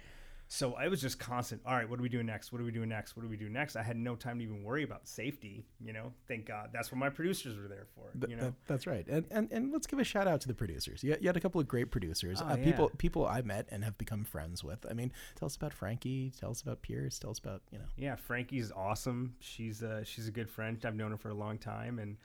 [0.50, 1.62] So I was just constant.
[1.66, 2.54] All right, what are we doing next?
[2.54, 3.18] What are we doing next?
[3.18, 3.76] What do we do next?
[3.76, 5.66] I had no time to even worry about safety.
[5.84, 6.70] You know, thank God.
[6.72, 8.30] That's what my producers were there for.
[8.30, 9.06] You know, that- that's right.
[9.10, 11.04] And, and and let's give a shout out to the producers.
[11.04, 12.42] You, you had a couple of great producers.
[12.42, 12.96] Oh, uh, People yeah.
[12.98, 14.86] people I met and have become friends with.
[14.90, 16.32] I mean, tell us about Frankie.
[16.40, 17.20] Tell us about Pierce.
[17.20, 17.86] Tell us about you know.
[17.98, 19.36] Yeah, Frankie's awesome.
[19.42, 20.82] She's uh, she's a good friend.
[20.86, 22.16] I've known her for a long time, and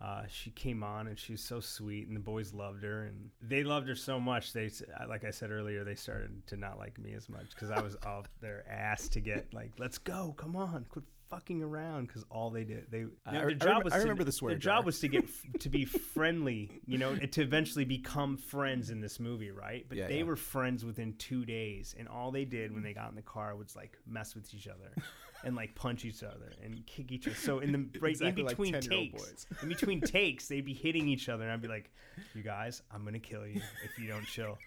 [0.00, 3.62] uh, she came on and she's so sweet, and the boys loved her, and they
[3.64, 4.52] loved her so much.
[4.52, 4.70] They,
[5.08, 7.96] like I said earlier, they started to not like me as much because I was
[8.06, 12.50] off their ass to get like, let's go, come on, quit fucking around, because all
[12.50, 14.58] they did, they I- their I job remember- was I to- remember the swear Their
[14.58, 14.76] jar.
[14.78, 15.24] job was to get
[15.60, 19.86] to be friendly, you know, to eventually become friends in this movie, right?
[19.88, 20.24] But Yeah, they yeah.
[20.24, 23.56] were friends within two days, and all they did when they got in the car
[23.56, 24.92] was like mess with each other
[25.44, 27.36] and like punch each other and kick each other.
[27.36, 31.08] So in the right Exactly in between 10-year-old takes, in between takes, they'd be hitting
[31.08, 31.92] each other, and I'd be like,
[32.34, 34.58] "You guys, I'm gonna kill you if you don't chill."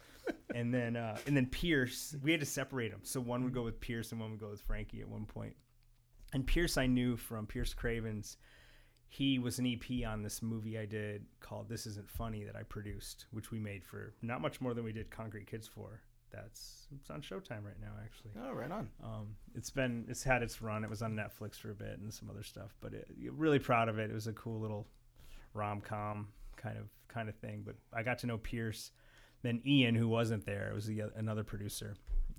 [0.54, 3.02] And then uh, and then Pierce, we had to separate them.
[3.04, 5.56] So one would go with Pierce and one would go with Frankie at one point.
[6.34, 8.38] And Pierce, I knew from Pierce Cravens.
[9.10, 12.64] He was an EP on this movie I did called "This Isn't Funny" that I
[12.64, 16.02] produced, which we made for not much more than we did Concrete Kids for.
[16.32, 18.32] That's it's on Showtime right now, actually.
[18.42, 18.90] Oh, right on.
[19.04, 20.84] Um, it's been it's had its run.
[20.84, 23.90] It was on Netflix for a bit and some other stuff, but it, really proud
[23.90, 24.10] of it.
[24.10, 24.88] It was a cool little
[25.54, 27.64] rom com kind of kind of thing.
[27.66, 28.92] But I got to know Pierce,
[29.42, 31.96] then Ian, who wasn't there, It was the, another producer,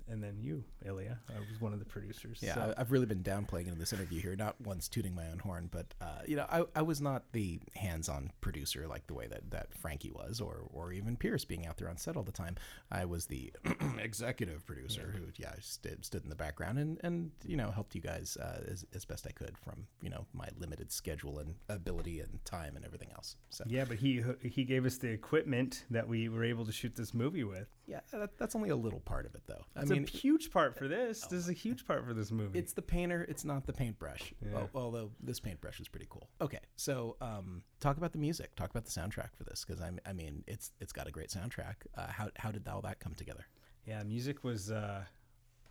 [0.09, 2.39] and then you, Illya, I was one of the producers.
[2.41, 4.35] Yeah, So- I've really been downplaying in this interview here.
[4.35, 7.59] Not once tooting my own horn, but uh, you know, I, I was not the
[7.75, 11.77] hands-on producer like the way that, that Frankie was, or or even Pierce being out
[11.77, 12.55] there on set all the time.
[12.91, 13.51] I was the
[13.99, 18.01] executive producer who, yeah, stood, stood in the background and and you know helped you
[18.01, 22.19] guys uh, as as best I could from you know my limited schedule and ability
[22.19, 23.35] and time and everything else.
[23.49, 26.95] So yeah, but he he gave us the equipment that we were able to shoot
[26.95, 27.67] this movie with.
[27.89, 29.65] Yeah, that, that's only a little part of it though.
[29.75, 31.21] I mean, a huge part for this.
[31.21, 32.59] This is a huge part for this movie.
[32.59, 33.25] It's the painter.
[33.27, 34.31] It's not the paintbrush.
[34.45, 34.59] Yeah.
[34.59, 36.29] Al- although this paintbrush is pretty cool.
[36.39, 38.55] Okay, so um, talk about the music.
[38.55, 41.29] Talk about the soundtrack for this because I, I mean, it's it's got a great
[41.29, 41.75] soundtrack.
[41.97, 43.45] Uh, how how did all that come together?
[43.87, 45.03] Yeah, music was uh,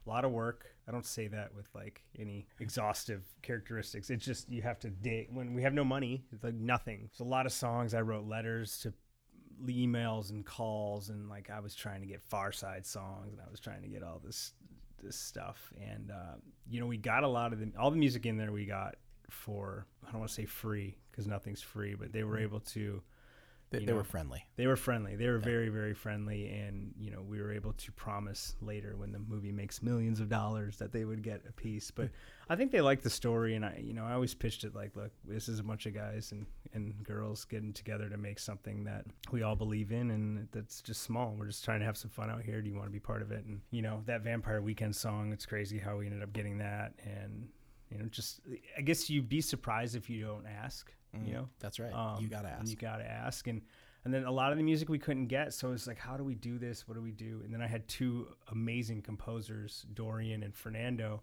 [0.05, 0.67] a lot of work.
[0.89, 4.11] I don't say that with like any exhaustive characteristics.
[4.11, 6.25] It's just you have to dig when we have no money.
[6.33, 7.03] It's like nothing.
[7.05, 7.95] It's a lot of songs.
[7.95, 8.93] I wrote letters to
[9.67, 13.61] emails and calls, and like I was trying to get Pharcyde songs, and I was
[13.61, 14.53] trying to get all this
[15.03, 15.73] this stuff.
[15.81, 16.37] And uh,
[16.69, 18.53] you know, we got a lot of the all the music in there.
[18.53, 18.97] We got
[19.31, 23.03] for I don't want to say free because nothing's free, but they were able to
[23.71, 24.45] They, they were friendly.
[24.57, 25.15] they were friendly.
[25.15, 29.13] They were very, very friendly, and you know, we were able to promise later when
[29.13, 31.91] the movie makes millions of dollars that they would get a piece.
[31.91, 32.09] But
[32.49, 34.97] I think they liked the story, and I, you know, I always pitched it like,
[34.97, 38.85] look, this is a bunch of guys and and girls getting together to make something
[38.85, 41.35] that we all believe in, and that's just small.
[41.39, 42.63] We're just trying to have some fun out here.
[42.63, 43.45] Do you want to be part of it?
[43.45, 46.95] And you know, that Vampire Weekend song, it's crazy how we ended up getting that,
[47.05, 47.49] and
[47.91, 48.41] you know, just
[48.77, 50.91] I guess you'd be surprised if you don't ask.
[51.15, 51.93] You know, That's right.
[51.93, 52.71] um, you gotta and ask.
[52.71, 53.63] You gotta ask, and
[54.05, 56.25] and then a lot of the music we couldn't get, so it's like, how do
[56.25, 56.87] we do this?
[56.87, 57.43] What do we do?
[57.45, 61.23] And then I had two amazing composers, Dorian and Fernando,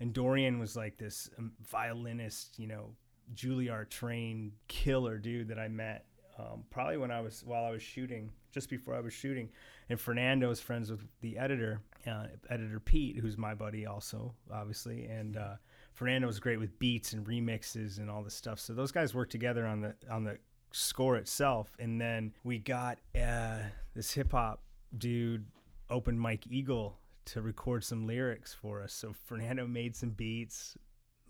[0.00, 2.90] and Dorian was like this um, violinist, you know,
[3.34, 6.06] Juilliard trained killer dude that I met.
[6.38, 9.50] Um, probably when I was while I was shooting, just before I was shooting,
[9.88, 15.04] and Fernando is friends with the editor, uh, editor Pete, who's my buddy also, obviously,
[15.04, 15.54] and uh,
[15.94, 18.58] Fernando was great with beats and remixes and all this stuff.
[18.58, 20.38] So those guys worked together on the on the
[20.72, 23.58] score itself, and then we got uh,
[23.94, 24.62] this hip hop
[24.98, 25.46] dude,
[25.88, 28.92] Open Mike Eagle, to record some lyrics for us.
[28.92, 30.76] So Fernando made some beats,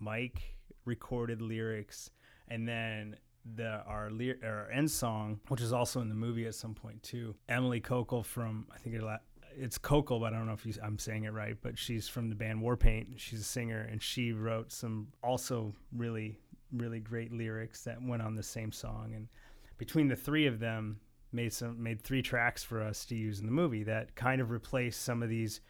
[0.00, 2.10] Mike recorded lyrics,
[2.48, 3.16] and then
[3.54, 4.10] the our
[4.42, 7.34] our end song, which is also in the movie at some point too.
[7.50, 9.18] Emily Kokal from I think it la-
[9.56, 11.56] it's Kokal, but I don't know if you, I'm saying it right.
[11.60, 13.18] But she's from the band Warpaint.
[13.18, 16.38] She's a singer, and she wrote some also really
[16.72, 19.12] really great lyrics that went on the same song.
[19.14, 19.28] And
[19.78, 20.98] between the three of them,
[21.34, 24.50] made some made three tracks for us to use in the movie that kind of
[24.50, 25.60] replaced some of these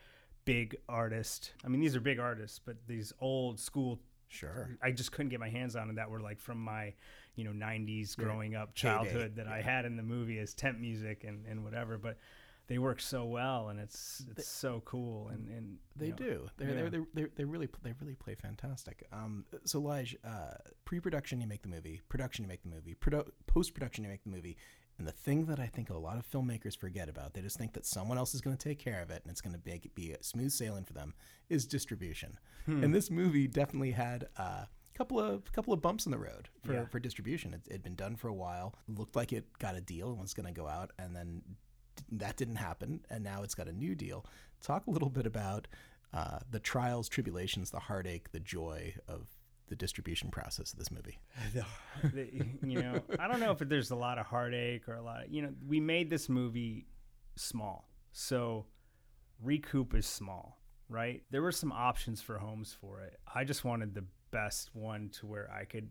[0.45, 1.51] big artists.
[1.65, 4.77] I mean, these are big artists, but these old school Sure.
[4.83, 6.93] I just couldn't get my hands on it that were like from my,
[7.37, 10.55] you know, 90s Your growing up heyday, childhood that I had in the movie as
[10.55, 11.99] temp music and, and whatever.
[11.99, 12.19] But
[12.67, 16.47] they work so well and it's it's so cool and, and They know, do.
[16.57, 16.75] They're, yeah.
[16.75, 19.07] they're, they're, they're, they really they really play fantastic.
[19.13, 23.29] Um, so, Lije, uh, pre-production you make the movie, production you make the movie, produ-
[23.47, 24.57] post-production you make the movie,
[24.99, 27.73] and the thing that I think a lot of filmmakers forget about, they just think
[27.75, 29.95] that someone else is going to take care of it and it's going to it
[29.95, 31.15] be a smooth sailing for them,
[31.49, 32.39] is distribution.
[32.67, 32.83] Hmm.
[32.85, 36.73] And this movie definitely had a couple of couple of bumps in the road for,
[36.73, 36.85] Yeah.
[36.87, 37.53] for distribution.
[37.53, 40.33] It had been done for a while, looked like it got a deal and was
[40.33, 41.43] going to go out, and then
[42.13, 44.25] that didn't happen, and now it's got a new deal.
[44.61, 45.67] Talk a little bit about
[46.13, 49.27] uh, the trials, tribulations, the heartache, the joy of
[49.69, 51.19] the distribution process of this movie.
[52.13, 52.29] the,
[52.63, 55.33] you know, I don't know if there's a lot of heartache or a lot of,
[55.33, 56.87] you know, we made this movie
[57.37, 57.89] small.
[58.13, 58.67] So
[59.43, 61.23] recoup is small, right?
[61.31, 63.19] There were some options for homes for it.
[63.35, 65.89] I just wanted the best one to where I could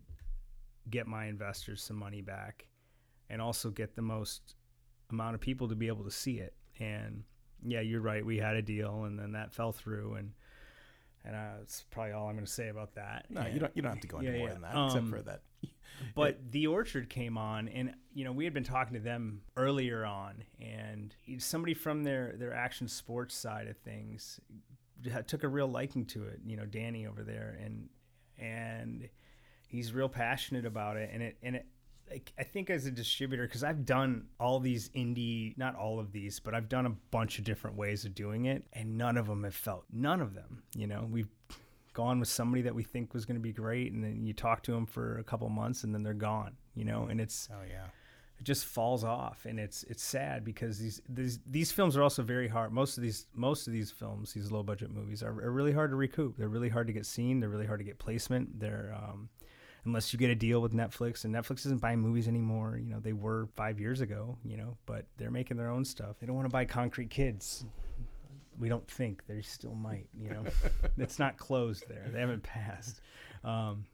[0.88, 2.66] get my investors some money back
[3.30, 4.54] and also get the most
[5.10, 6.54] amount of people to be able to see it.
[6.78, 7.24] And
[7.64, 8.24] yeah, you're right.
[8.24, 10.32] We had a deal and then that fell through and
[11.26, 13.24] and uh, that's probably all I'm going to say about that.
[13.30, 13.72] No, And- you don't.
[13.74, 14.52] You don't have to go into Yeah, more yeah.
[14.52, 15.40] than that, except Um, for that.
[16.14, 20.04] but the orchard came on and you know we had been talking to them earlier
[20.04, 24.40] on and somebody from their their action sports side of things
[25.28, 27.88] took a real liking to it you know danny over there and
[28.38, 29.08] and
[29.68, 31.66] he's real passionate about it and it and it
[32.10, 36.12] like, I think as a distributor, because I've done all these indie, not all of
[36.12, 39.26] these, but I've done a bunch of different ways of doing it, and none of
[39.26, 40.62] them have felt, none of them.
[40.76, 41.28] You know, we've
[41.94, 44.62] gone with somebody that we think was going to be great, and then you talk
[44.64, 46.56] to them for a couple months, and then they're gone.
[46.74, 47.86] You know, and it's Oh yeah.
[48.38, 52.22] it just falls off, and it's it's sad because these these these films are also
[52.22, 52.72] very hard.
[52.72, 55.90] Most of these most of these films, these low budget movies, are, are really hard
[55.90, 56.36] to recoup.
[56.36, 57.38] They're really hard to get seen.
[57.40, 58.58] They're really hard to get placement.
[58.58, 59.28] They're um,
[59.84, 62.78] unless you get a deal with Netflix, and Netflix isn't buying movies anymore.
[62.82, 64.36] You know, they were five years ago.
[64.44, 66.16] You know, but they're making their own stuff.
[66.20, 67.64] They don't want to buy Concrete Kids.
[68.58, 70.08] We don't think they still might.
[70.18, 70.44] You know,
[70.98, 72.08] it's not closed there.
[72.12, 73.00] They haven't passed.
[73.42, 73.84] Um,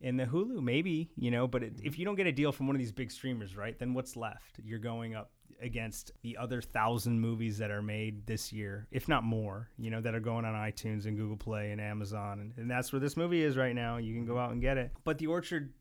[0.00, 2.66] and the Hulu, maybe, you know, but it, if you don't get a deal from
[2.68, 4.60] one of these big streamers, right, then what's left?
[4.64, 9.24] You're going up against the other thousand movies that are made this year, if not
[9.24, 12.40] more, you know, that are going on iTunes and Google Play and Amazon.
[12.40, 13.96] And, and that's where this movie is right now.
[13.96, 14.92] You can go out and get it.
[15.04, 15.72] But The Orchard,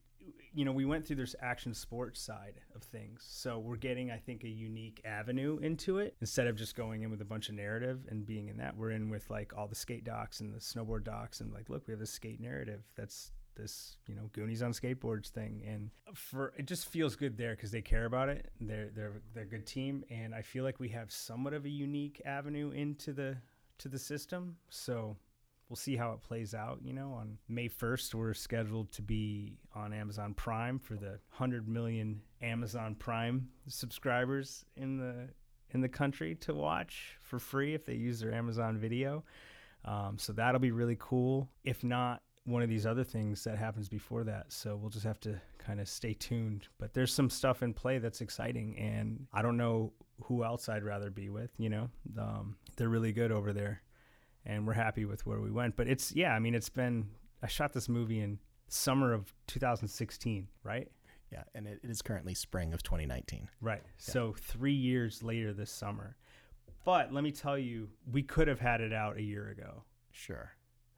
[0.54, 3.26] you know, we went through this action sports side of things.
[3.28, 6.16] So we're getting, I think, a unique avenue into it.
[6.22, 8.92] Instead of just going in with a bunch of narrative and being in that, we're
[8.92, 11.92] in with like all the skate docs and the snowboard docs and like, look, we
[11.92, 16.66] have this skate narrative that's this you know Goonies on skateboards thing, and for it
[16.66, 18.50] just feels good there because they care about it.
[18.62, 21.70] They're they're they're a good team, and I feel like we have somewhat of a
[21.70, 23.38] unique avenue into the
[23.80, 24.56] to the system.
[24.70, 25.18] So
[25.70, 26.80] we'll see how it plays out.
[26.84, 31.68] You know, on May 1st, we're scheduled to be on Amazon Prime for the 100
[31.68, 35.30] million Amazon Prime subscribers in the
[35.72, 39.24] in the country to watch for free if they use their Amazon Video.
[39.84, 41.50] Um, so that'll be really cool.
[41.64, 44.52] If not, one of these other things that happens before that.
[44.52, 46.68] So we'll just have to kind of stay tuned.
[46.80, 50.84] But there's some stuff in play that's exciting, and I don't know who else I'd
[50.84, 51.52] rather be with.
[51.58, 53.82] You know, um, they're really good over there
[54.48, 55.76] and we're happy with where we went.
[55.76, 57.10] But it's yeah, I mean, it's been
[57.44, 60.90] I shot this movie in summer of 2016, right?
[61.32, 63.50] Yeah, and it, it is currently spring of 2019.
[63.62, 63.82] Right.
[63.84, 63.92] Yeah.
[64.14, 66.16] So three years later this summer.
[66.86, 69.84] But let me tell you, we could have had it out a year ago.
[70.12, 70.52] Sure.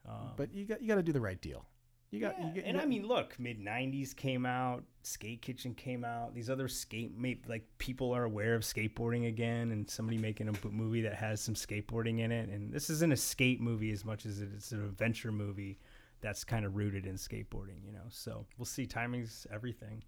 [0.10, 1.65] Um, but you got you got to do the right deal.
[2.12, 5.43] You got, yeah, you got and got, I mean, look, mid '90s came out, Skate
[5.43, 6.34] Kitchen came out.
[6.34, 7.13] These other skate,
[7.48, 11.54] like people are aware of skateboarding again, and somebody making a movie that has some
[11.54, 12.50] skateboarding in it.
[12.50, 15.78] And this isn't a skate movie as much as it's an adventure movie
[16.22, 18.08] that's kind of rooted in skateboarding, you know.
[18.10, 18.88] So we'll see.
[18.88, 20.02] Timing's everything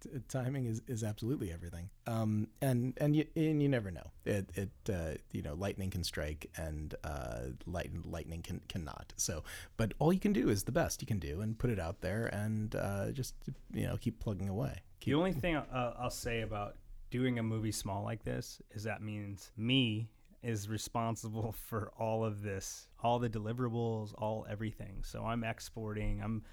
[0.00, 1.90] t- timing is, is absolutely everything.
[2.06, 4.10] Um, and and you and you never know.
[4.24, 9.12] It it uh, you know lightning can strike and uh, light, lightning can cannot.
[9.16, 9.44] So,
[9.76, 12.00] but all you can do is the best you can do and put it out
[12.00, 13.34] there and uh, just
[13.72, 14.82] you know keep plugging away.
[15.00, 16.76] Keep, the only thing I'll, I'll say about
[17.10, 20.08] doing a movie small like this is that means me
[20.42, 25.02] is responsible for all of this, all the deliverables, all everything.
[25.02, 26.20] So I'm exporting.
[26.22, 26.44] I'm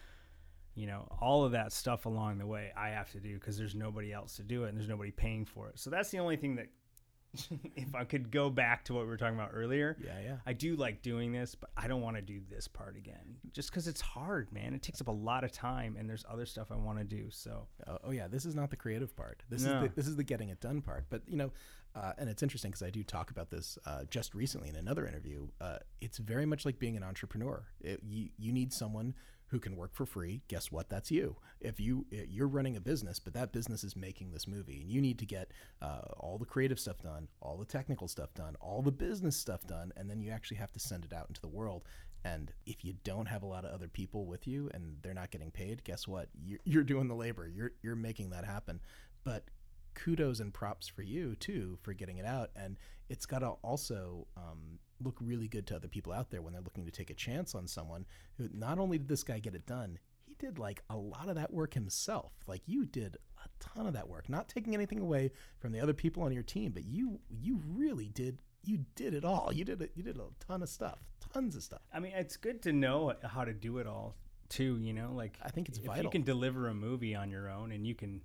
[0.75, 3.75] you know all of that stuff along the way i have to do because there's
[3.75, 6.35] nobody else to do it and there's nobody paying for it so that's the only
[6.35, 6.67] thing that
[7.75, 10.53] if i could go back to what we were talking about earlier yeah yeah i
[10.53, 13.87] do like doing this but i don't want to do this part again just because
[13.87, 16.75] it's hard man it takes up a lot of time and there's other stuff i
[16.75, 19.75] want to do so oh, oh, yeah this is not the creative part this no.
[19.75, 21.51] is the, this is the getting it done part but you know
[21.95, 25.07] uh, and it's interesting because I do talk about this uh, just recently in another
[25.07, 25.47] interview.
[25.61, 27.63] Uh, it's very much like being an entrepreneur.
[27.79, 29.15] It, you you need someone
[29.47, 30.89] who can work for free, guess what?
[30.89, 31.35] That's you.
[31.59, 35.01] If you you're running a business, but that business is making this movie, and you
[35.01, 38.81] need to get uh, all the creative stuff done, all the technical stuff done, all
[38.81, 41.47] the business stuff done, and then you actually have to send it out into the
[41.47, 41.83] world.
[42.23, 45.29] And if you don't have a lot of other people with you and they're not
[45.29, 46.29] getting paid, guess what?
[46.43, 47.47] You're, you're doing the labor.
[47.47, 48.81] You're you're making that happen.
[49.23, 49.49] But
[49.93, 52.49] kudos and props for you too for getting it out.
[52.55, 52.77] And
[53.09, 56.61] it's got to also um, look really good to other people out there when they're
[56.61, 58.05] looking to take a chance on someone
[58.37, 61.35] who not only did this guy get it done, he did like a lot of
[61.35, 62.33] that work himself.
[62.47, 65.93] Like you did a ton of that work, not taking anything away from the other
[65.93, 69.51] people on your team, but you you really did you did it all.
[69.53, 69.91] You did it.
[69.95, 70.99] You did a ton of stuff,
[71.33, 71.81] tons of stuff.
[71.93, 74.15] I mean, it's good to know how to do it all
[74.49, 74.77] too.
[74.79, 76.03] You know, like I think it's if vital.
[76.03, 78.21] you can deliver a movie on your own and you can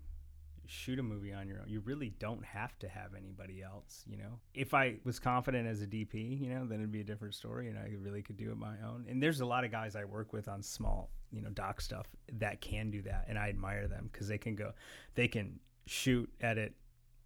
[0.70, 1.64] shoot a movie on your own.
[1.68, 4.38] You really don't have to have anybody else, you know.
[4.54, 7.68] If I was confident as a DP, you know, then it'd be a different story
[7.68, 9.06] and I really could do it my own.
[9.08, 12.06] And there's a lot of guys I work with on small, you know, doc stuff
[12.34, 14.72] that can do that and I admire them cuz they can go
[15.14, 16.74] they can shoot, edit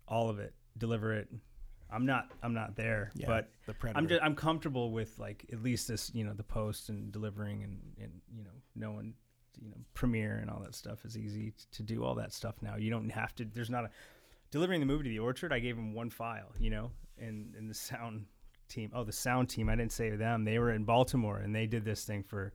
[0.09, 1.29] all of it, deliver it.
[1.91, 5.63] I'm not I'm not there, yeah, but the I'm just I'm comfortable with like at
[5.63, 9.15] least this, you know, the post and delivering and and you know, knowing
[9.61, 12.77] you know Premiere and all that stuff is easy to do all that stuff now.
[12.77, 13.45] You don't have to.
[13.45, 13.91] There's not a
[14.51, 15.53] delivering the movie to the orchard.
[15.53, 18.27] I gave him one file, you know, and and the sound
[18.69, 18.91] team.
[18.95, 19.69] Oh, the sound team.
[19.69, 20.45] I didn't say them.
[20.45, 22.53] They were in Baltimore and they did this thing for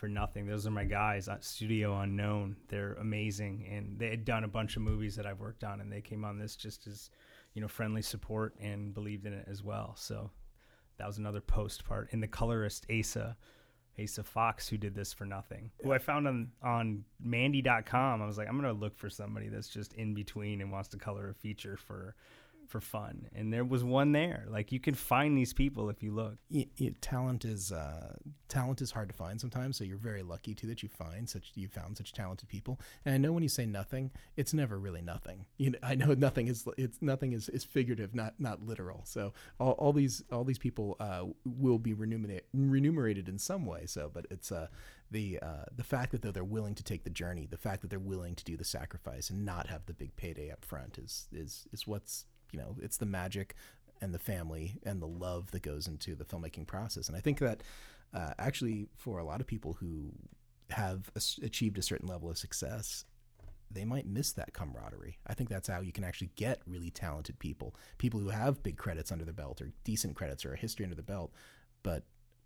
[0.00, 0.46] for nothing.
[0.46, 2.56] Those are my guys at Studio Unknown.
[2.68, 5.92] They're amazing, and they had done a bunch of movies that I've worked on, and
[5.92, 7.10] they came on this just as
[7.52, 9.94] you know friendly support and believed in it as well.
[9.96, 10.30] So
[10.96, 12.08] that was another post part.
[12.12, 13.36] And the colorist Asa
[14.02, 15.70] Asa Fox who did this for nothing.
[15.82, 18.22] Who I found on on Mandy.com.
[18.22, 20.96] I was like, I'm gonna look for somebody that's just in between and wants to
[20.96, 22.14] color a feature for
[22.70, 23.26] for fun.
[23.34, 24.44] And there was one there.
[24.48, 26.36] Like you can find these people if you look.
[27.00, 28.14] talent is uh,
[28.48, 29.76] talent is hard to find sometimes.
[29.76, 32.80] So you're very lucky too that you find such you found such talented people.
[33.04, 35.46] And I know when you say nothing, it's never really nothing.
[35.58, 39.02] You know, I know nothing is it's nothing is, is figurative, not not literal.
[39.04, 43.86] So all, all these all these people uh, will be remunerated remunerated in some way.
[43.86, 44.68] So, but it's uh,
[45.10, 47.90] the uh, the fact that though they're willing to take the journey, the fact that
[47.90, 51.28] they're willing to do the sacrifice and not have the big payday up front is
[51.32, 53.54] is is what's you know it's the magic
[54.00, 57.08] and the family and the love that goes into the filmmaking process.
[57.08, 57.62] And I think that
[58.14, 60.12] uh, actually for a lot of people who
[60.70, 61.10] have
[61.42, 63.04] achieved a certain level of success,
[63.70, 65.18] they might miss that camaraderie.
[65.26, 68.76] I think that's how you can actually get really talented people, people who have big
[68.76, 71.32] credits under the belt or decent credits or a history under the belt,
[71.82, 72.04] but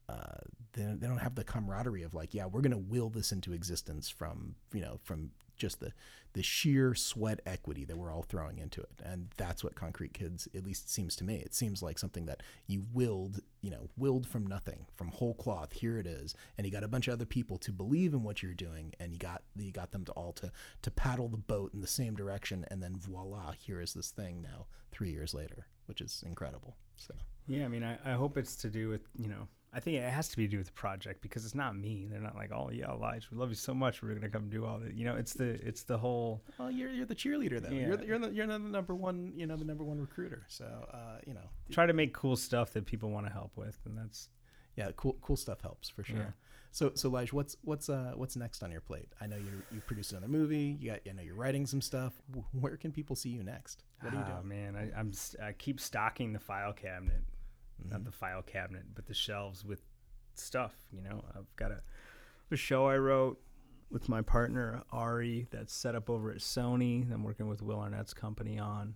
[0.09, 0.37] uh,
[0.75, 4.55] they, don't have the camaraderie of like, yeah, we're gonna will this into existence from
[4.73, 5.93] you know from just the
[6.35, 10.49] the sheer sweat equity that we're all throwing into it, and that's what Concrete Kids
[10.55, 11.37] at least seems to me.
[11.37, 15.73] It seems like something that you willed, you know, willed from nothing, from whole cloth.
[15.73, 18.43] Here it is, and you got a bunch of other people to believe in what
[18.43, 20.51] you're doing, and you got you got them to all to
[20.83, 24.43] to paddle the boat in the same direction, and then voila, here is this thing
[24.43, 26.77] now three years later, which is incredible.
[26.97, 27.15] So.
[27.47, 30.09] Yeah, I mean, I, I hope it's to do with you know I think it
[30.09, 32.07] has to be to do with the project because it's not me.
[32.11, 34.03] They're not like, oh yeah, Elijah, we love you so much.
[34.03, 34.95] We're gonna come do all that.
[34.95, 36.43] You know, it's the it's the whole.
[36.59, 37.75] Well, you're you're the cheerleader though.
[37.75, 37.87] Yeah.
[37.89, 39.33] You're the, you're the, you're the number one.
[39.37, 40.45] You know, the number one recruiter.
[40.49, 43.79] So uh, you know, Try to make cool stuff that people want to help with,
[43.85, 44.29] and that's
[44.77, 46.17] yeah, cool cool stuff helps for sure.
[46.19, 46.31] Yeah.
[46.71, 49.09] So so Lije, what's what's uh what's next on your plate?
[49.21, 50.77] I know you you produced another movie.
[50.81, 52.15] You got I know you're writing some stuff.
[52.53, 53.85] Where can people see you next?
[54.01, 54.49] What are you Ah, doing?
[54.49, 55.13] man, I, I'm
[55.43, 57.23] I keep stocking the file cabinet,
[57.81, 57.91] Mm-hmm.
[57.91, 59.83] not the file cabinet, but the shelves with
[60.35, 60.75] stuff.
[60.93, 61.81] You know, I've got a,
[62.51, 63.41] a show I wrote
[63.91, 67.13] with my partner Ari that's set up over at Sony.
[67.13, 68.95] I'm working with Will Arnett's company on.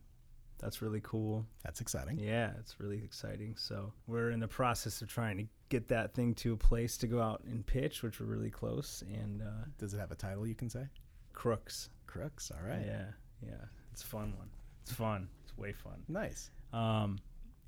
[0.59, 1.47] That's really cool.
[1.63, 2.19] That's exciting.
[2.19, 3.55] Yeah, it's really exciting.
[3.57, 7.07] So we're in the process of trying to get that thing to a place to
[7.07, 9.05] go out and pitch, which we're really close.
[9.07, 10.89] And uh, Does it have a title you can say?
[11.33, 11.91] Crooks.
[12.09, 12.51] Crooks.
[12.51, 12.83] All right.
[12.85, 13.05] Yeah,
[13.41, 14.51] yeah, it's a fun one.
[14.83, 15.29] It's fun.
[15.45, 16.03] It's way fun.
[16.09, 16.51] Nice.
[16.73, 17.19] Um,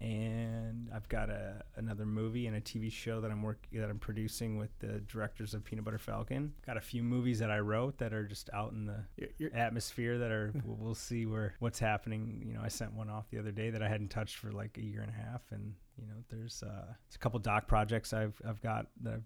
[0.00, 3.98] and I've got a another movie and a TV show that I'm work that I'm
[3.98, 6.54] producing with the directors of Peanut Butter Falcon.
[6.66, 9.54] Got a few movies that I wrote that are just out in the You're, you're,
[9.54, 12.42] atmosphere that are we'll, we'll see where what's happening.
[12.46, 14.78] You know, I sent one off the other day that I hadn't touched for like
[14.78, 18.40] a year and a half, and you know, there's uh, a couple doc projects I've
[18.46, 19.24] I've got that I've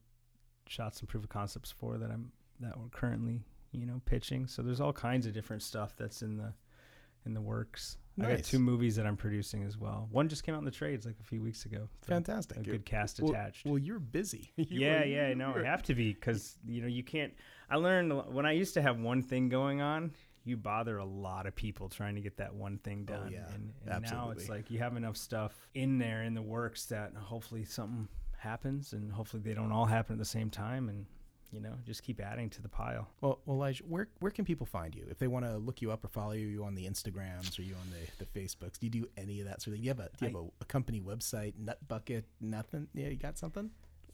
[0.67, 4.49] shot some proof of concepts for that I'm that we're currently you know pitching.
[4.49, 6.53] So there's all kinds of different stuff that's in the
[7.27, 7.97] in the works.
[8.21, 10.09] I got two movies that I'm producing as well.
[10.13, 11.89] One just came out in the trades like a few weeks ago.
[12.03, 12.59] Fantastic.
[12.59, 13.67] A You're- good cast well, attached.
[13.67, 14.53] Well, you're busy.
[14.57, 17.33] You yeah, are- yeah, no, I have to be because you know you can't.
[17.69, 20.13] I learned when I used to have one thing going on.
[20.47, 23.47] You bother a lot of people trying to get that one thing Oh, done, yeah,
[23.55, 27.15] and, and now it's like you have enough stuff in there in the works that
[27.17, 31.07] hopefully something happens, and hopefully they don't all happen at the same time, and
[31.53, 33.09] you know just keep adding to the pile.
[33.21, 35.91] Well, well, Elijah, where where can people find you if they want to look you
[35.93, 38.79] up or follow you on the Instagrams or you on the, the Facebooks?
[38.79, 39.73] Do you do any of that sort of?
[39.75, 39.83] thing?
[39.83, 41.55] Do you have a do you have a, a company website?
[41.59, 42.25] Nut bucket?
[42.41, 42.89] Nothing?
[42.95, 43.71] Yeah, you got something?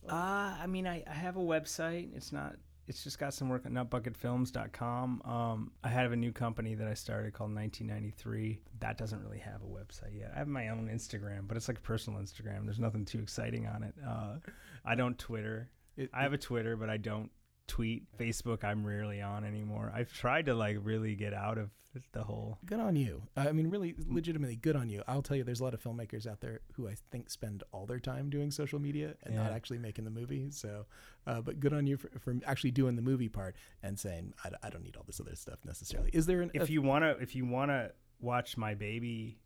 [0.08, 2.14] Uh, I mean, I, I have a website.
[2.16, 2.56] It's not.
[2.88, 5.22] It's just got some work at nutbucketfilms.com.
[5.24, 8.60] Um, I have a new company that I started called 1993.
[8.80, 10.32] That doesn't really have a website yet.
[10.34, 12.64] I have my own Instagram, but it's like a personal Instagram.
[12.64, 13.94] There's nothing too exciting on it.
[14.04, 14.38] Uh,
[14.84, 15.68] I don't Twitter.
[16.00, 17.30] It- I have a Twitter, but I don't
[17.66, 18.04] tweet.
[18.18, 19.92] Facebook, I'm rarely on anymore.
[19.94, 21.70] I've tried to like really get out of
[22.12, 22.58] the whole.
[22.66, 23.22] Good on you.
[23.36, 25.02] I mean, really, legitimately, good on you.
[25.08, 27.84] I'll tell you, there's a lot of filmmakers out there who I think spend all
[27.86, 30.50] their time doing social media and not actually making the movie.
[30.52, 30.86] So,
[31.26, 34.50] uh, but good on you for, for actually doing the movie part and saying, I,
[34.62, 36.10] I don't need all this other stuff necessarily.
[36.12, 37.90] Is there an If you wanna, if you wanna
[38.20, 39.38] watch my baby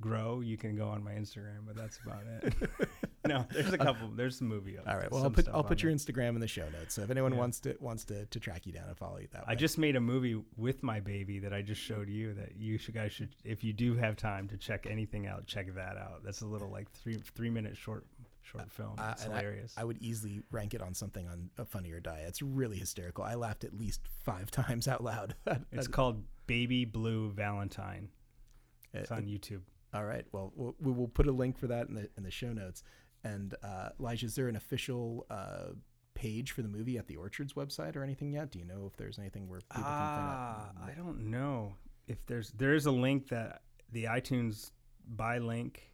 [0.00, 2.54] grow, you can go on my Instagram, but that's about it.
[3.26, 4.08] no, there's a couple.
[4.08, 4.76] There's a movie.
[4.78, 5.10] All right.
[5.10, 5.92] Well, I'll put I'll put your.
[5.92, 6.94] Instagram in the show notes.
[6.94, 7.38] So if anyone Yeah.
[7.38, 9.76] wants to wants to, to track you down and follow you that way, I just
[9.78, 12.32] made a movie with my baby that I just showed you.
[12.34, 15.74] That you should guys should, if you do have time to check anything out, check
[15.74, 16.22] that out.
[16.24, 18.06] That's a little like three three minute short
[18.42, 18.94] short film.
[18.98, 19.74] Uh, It's and I- hilarious.
[19.76, 22.24] I, would easily rank it on something on a Funny or Die.
[22.26, 23.22] It's really hysterical.
[23.22, 25.34] I laughed at least five times out loud.
[25.72, 28.08] it's called Baby Blue Valentine.
[28.92, 29.60] It's Uh, on YouTube.
[29.92, 30.24] All right.
[30.32, 32.82] Well, we'll we will put a link for that in the in the show notes.
[33.24, 35.72] And uh, Elijah, is there an official uh,
[36.14, 38.50] page for the movie at the Orchards website or anything yet?
[38.50, 40.92] Do you know if there's anything where people Ah, can find it?
[40.92, 41.74] I don't know
[42.08, 43.62] if there's there is a link that
[43.92, 44.70] the iTunes
[45.06, 45.86] buy link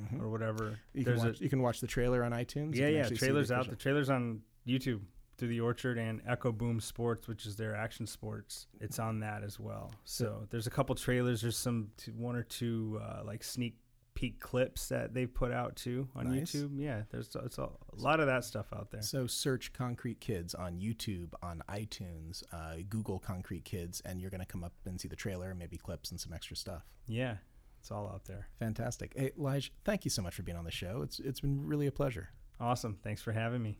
[0.00, 0.20] Mhm.
[0.22, 0.78] or whatever.
[0.94, 2.76] You can, there's watch, a you can watch the trailer on iTunes.
[2.76, 3.68] Yeah yeah trailers out.
[3.68, 5.00] The trailers on YouTube
[5.40, 8.66] through the Orchard and Echo Boom Sports, which is their action sports.
[8.80, 9.90] It's on that as well.
[10.04, 11.40] So there's a couple trailers.
[11.40, 13.78] There's some two, one or two uh, like sneak
[14.12, 16.52] peek clips that they've put out too on Nice.
[16.52, 16.72] YouTube.
[16.76, 19.00] Yeah, there's it's a, a lot of that stuff out there.
[19.02, 24.40] So search Concrete Kids on YouTube, on iTunes, uh, Google Concrete Kids, and you're going
[24.40, 26.82] to come up and see the trailer, maybe clips and some extra stuff.
[27.06, 27.36] Yeah,
[27.80, 28.48] it's all out there.
[28.58, 29.14] Fantastic.
[29.16, 31.00] Hey, Lije, thank you so much for being on the show.
[31.02, 32.28] It's it's been really a pleasure.
[32.60, 32.98] Awesome.
[33.02, 33.78] Thanks for having me.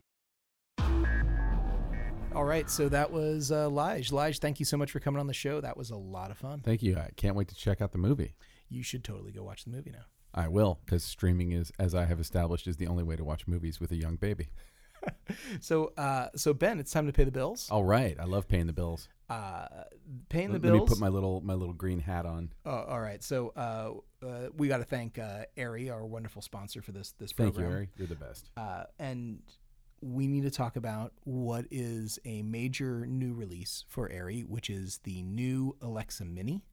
[2.33, 4.13] All right, so that was uh, Lije.
[4.13, 5.61] Lije, thank you so much for coming on the show.
[5.61, 6.61] That was a lot of fun.
[6.61, 6.97] Thank you.
[6.97, 8.35] I can't wait to check out the movie.
[8.69, 10.05] You should totally go watch the movie now.
[10.33, 13.49] I will, because streaming is, as I have established, is the only way to watch
[13.49, 14.49] movies with a young baby.
[15.61, 17.69] So, uh, so Ben, it's time to pay the bills.
[17.71, 19.09] All right, I love paying the bills.
[19.31, 19.67] Uh,
[20.29, 20.75] paying the Let, bills.
[20.75, 22.53] let me put my little my little green hat on.
[22.67, 23.23] Oh, all right.
[23.23, 27.33] So, uh, uh, we got to thank uh, ARRI, our wonderful sponsor for this this
[27.33, 27.55] program.
[27.55, 27.89] Thank you, ARRI.
[27.97, 28.51] You're the best.
[28.59, 29.41] Uh, and
[30.03, 34.99] we need to talk about what is a major new release for ARRI, which is
[35.05, 36.65] the new Alexa Mini.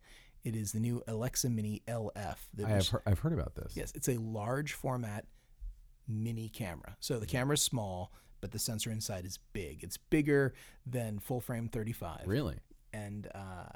[0.43, 2.37] It is the new Alexa Mini LF.
[2.53, 3.73] that I have heard, I've heard about this.
[3.75, 5.25] Yes, it's a large format
[6.07, 6.95] mini camera.
[7.01, 9.83] So the camera is small, but the sensor inside is big.
[9.83, 10.53] It's bigger
[10.85, 12.59] than full frame 35 Really?
[12.93, 13.69] and uh,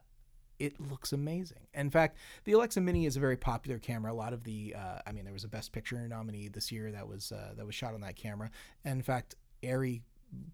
[0.59, 1.67] it looks amazing.
[1.73, 4.11] In fact, the Alexa Mini is a very popular camera.
[4.11, 6.91] A lot of the, uh, I mean, there was a Best Picture nominee this year
[6.91, 8.51] that was uh, that was shot on that camera.
[8.85, 10.01] And in fact, ARRI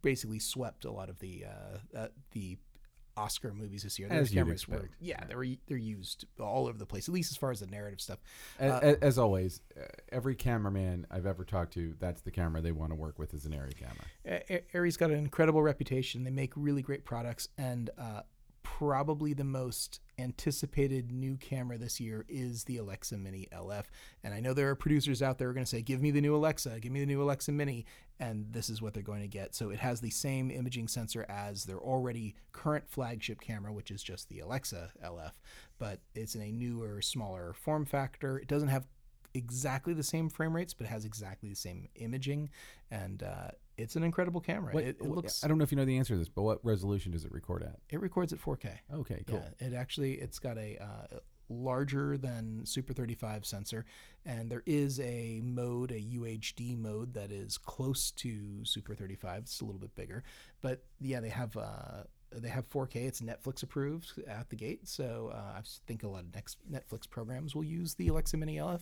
[0.01, 2.57] basically swept a lot of the uh, uh, the
[3.15, 4.07] Oscar movies this year.
[4.11, 7.07] As Those cameras were, yeah, they were they're used all over the place.
[7.07, 8.19] At least as far as the narrative stuff.
[8.59, 12.71] A- Uh, as always, uh, every cameraman I've ever talked to, that's the camera they
[12.71, 14.05] want to work with is an ARRI camera.
[14.25, 16.23] A- A- got an incredible reputation.
[16.23, 18.21] They make really great products, and uh,
[18.77, 23.85] probably the most anticipated new camera this year is the Alexa Mini LF.
[24.23, 26.11] And I know there are producers out there who are going to say, "Give me
[26.11, 27.85] the new Alexa, give me the new Alexa Mini,"
[28.19, 29.55] and this is what they're going to get.
[29.55, 34.03] So it has the same imaging sensor as their already current flagship camera, which is
[34.03, 35.33] just the Alexa LF,
[35.79, 38.37] but it's in a newer, smaller form factor.
[38.37, 38.87] It doesn't have
[39.37, 42.49] exactly the same frame rates, but it has exactly the same imaging,
[42.91, 44.73] and uh, it's an incredible camera.
[44.73, 45.43] What- it, it looks.
[45.43, 47.31] I don't know if you know the answer to this, but what resolution does it
[47.31, 47.79] record at?
[47.89, 48.69] It records at 4K.
[48.93, 49.43] Okay, cool.
[49.59, 51.17] Yeah, it actually it's got a uh,
[51.49, 53.85] larger than Super 35 sensor,
[54.25, 59.43] and there is a mode, a UHD mode that is close to Super 35.
[59.43, 60.23] It's a little bit bigger,
[60.61, 61.55] but yeah, they have.
[61.55, 62.95] Uh, they have 4K.
[62.95, 67.09] It's Netflix approved at the gate, so uh, I think a lot of next Netflix
[67.09, 68.81] programs will use the Alexa Mini LF,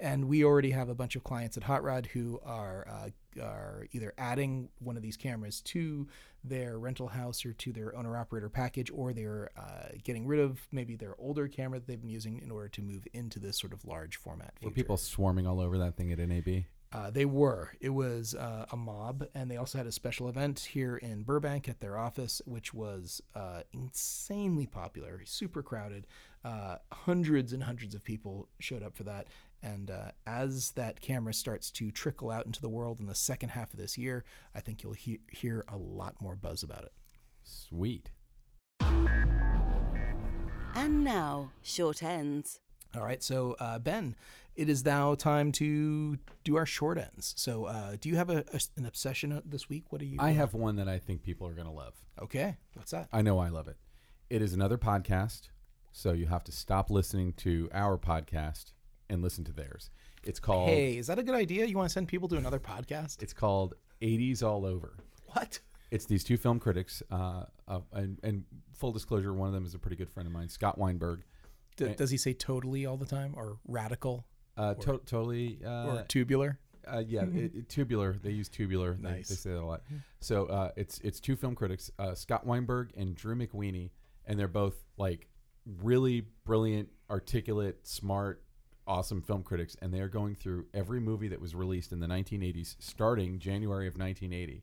[0.00, 3.86] and we already have a bunch of clients at Hot Rod who are uh, are
[3.92, 6.06] either adding one of these cameras to
[6.44, 10.60] their rental house or to their owner operator package, or they're uh, getting rid of
[10.70, 13.72] maybe their older camera that they've been using in order to move into this sort
[13.72, 14.52] of large format.
[14.62, 16.64] Were people swarming all over that thing at NAB?
[16.94, 17.72] Uh, they were.
[17.80, 21.68] It was uh, a mob, and they also had a special event here in Burbank
[21.68, 26.06] at their office, which was uh, insanely popular, super crowded.
[26.44, 29.26] Uh, hundreds and hundreds of people showed up for that.
[29.60, 33.48] And uh, as that camera starts to trickle out into the world in the second
[33.48, 34.24] half of this year,
[34.54, 36.92] I think you'll he- hear a lot more buzz about it.
[37.42, 38.10] Sweet.
[40.76, 42.60] And now, short ends.
[42.94, 44.14] All right, so uh, Ben,
[44.56, 47.34] it is now time to do our short ends.
[47.36, 49.84] So, uh, do you have a, a- an obsession uh, this week?
[49.90, 50.16] What are you?
[50.20, 51.94] I have one that I think people are going to love.
[52.22, 53.08] Okay, what's that?
[53.12, 53.76] I know I love it.
[54.30, 55.48] It is another podcast,
[55.92, 58.72] so you have to stop listening to our podcast
[59.10, 59.90] and listen to theirs.
[60.22, 61.66] It's called Hey, is that a good idea?
[61.66, 63.22] You want to send people to another podcast?
[63.22, 64.96] it's called 80s All Over.
[65.32, 65.60] What?
[65.90, 69.74] It's these two film critics, uh, uh, and, and full disclosure, one of them is
[69.74, 71.22] a pretty good friend of mine, Scott Weinberg.
[71.76, 74.24] D- does he say totally all the time, or radical,
[74.56, 76.58] Uh, to- totally, uh, or tubular?
[76.86, 78.16] Uh, yeah, it, it- tubular.
[78.22, 78.94] They use tubular.
[78.94, 79.28] They, Nice.
[79.28, 79.82] they say that a lot.
[80.20, 83.90] So uh, it's it's two film critics, uh, Scott Weinberg and Drew McWeeny,
[84.26, 85.26] and they're both like
[85.82, 88.42] really brilliant, articulate, smart,
[88.86, 92.06] awesome film critics, and they are going through every movie that was released in the
[92.06, 94.62] 1980s, starting January of 1980.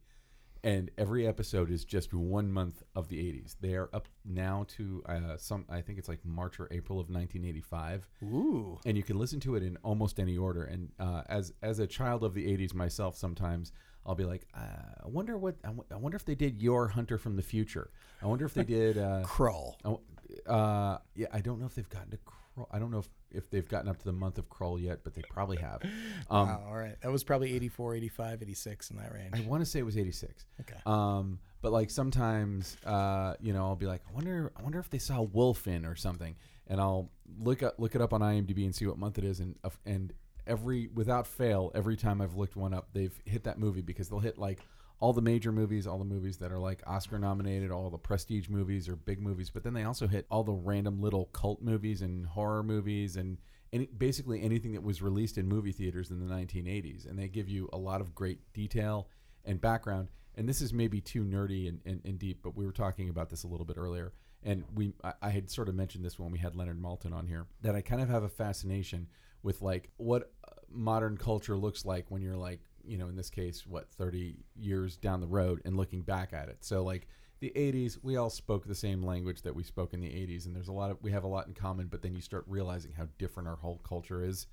[0.63, 3.55] And every episode is just one month of the 80s.
[3.59, 7.09] They are up now to uh, some, I think it's like March or April of
[7.09, 10.63] 1985 Ooh, and you can listen to it in almost any order.
[10.63, 13.71] And uh, as as a child of the '80s myself, sometimes
[14.05, 16.87] I'll be like, uh, I wonder what I w- I wonder if they did Yor
[16.87, 17.91] Hunter from the Future.
[18.21, 18.97] I wonder if they did.
[18.97, 19.75] Uh, Krull.
[20.47, 22.17] uh, yeah, I don't know if they've gotten to.
[22.17, 22.65] Krull.
[22.71, 25.13] I don't know if, if they've gotten up to the month of Krull yet, but
[25.13, 25.81] they probably have.
[26.29, 26.95] Um, wow, all right.
[27.01, 29.33] That was probably 84, 85, 86 in that range.
[29.33, 30.45] I want to say it was '86.
[30.61, 30.75] Okay.
[30.85, 34.89] Um, but like sometimes, uh, you know, I'll be like, I wonder, I wonder if
[34.89, 36.35] they saw Wolfen or something,
[36.67, 39.41] and I'll look up, look it up on IMDb and see what month it is,
[39.41, 40.13] and and
[40.51, 44.19] every without fail, every time I've looked one up, they've hit that movie because they'll
[44.19, 44.59] hit like
[44.99, 48.49] all the major movies, all the movies that are like Oscar nominated, all the prestige
[48.49, 52.01] movies or big movies, but then they also hit all the random little cult movies
[52.01, 53.37] and horror movies and
[53.71, 57.49] any, basically anything that was released in movie theaters in the 1980s, and they give
[57.49, 59.07] you a lot of great detail
[59.45, 60.09] and background.
[60.35, 63.29] And this is maybe too nerdy and, and, and deep, but we were talking about
[63.29, 64.13] this a little bit earlier.
[64.43, 67.25] And we, I, I had sort of mentioned this when we had Leonard Maltin on
[67.25, 69.07] here that I kind of have a fascination
[69.43, 73.29] with like what uh, modern culture looks like when you're like, you know, in this
[73.29, 76.57] case, what 30 years down the road and looking back at it.
[76.61, 77.07] So like
[77.39, 80.55] the 80s, we all spoke the same language that we spoke in the 80s, and
[80.55, 81.87] there's a lot of we have a lot in common.
[81.87, 84.47] But then you start realizing how different our whole culture is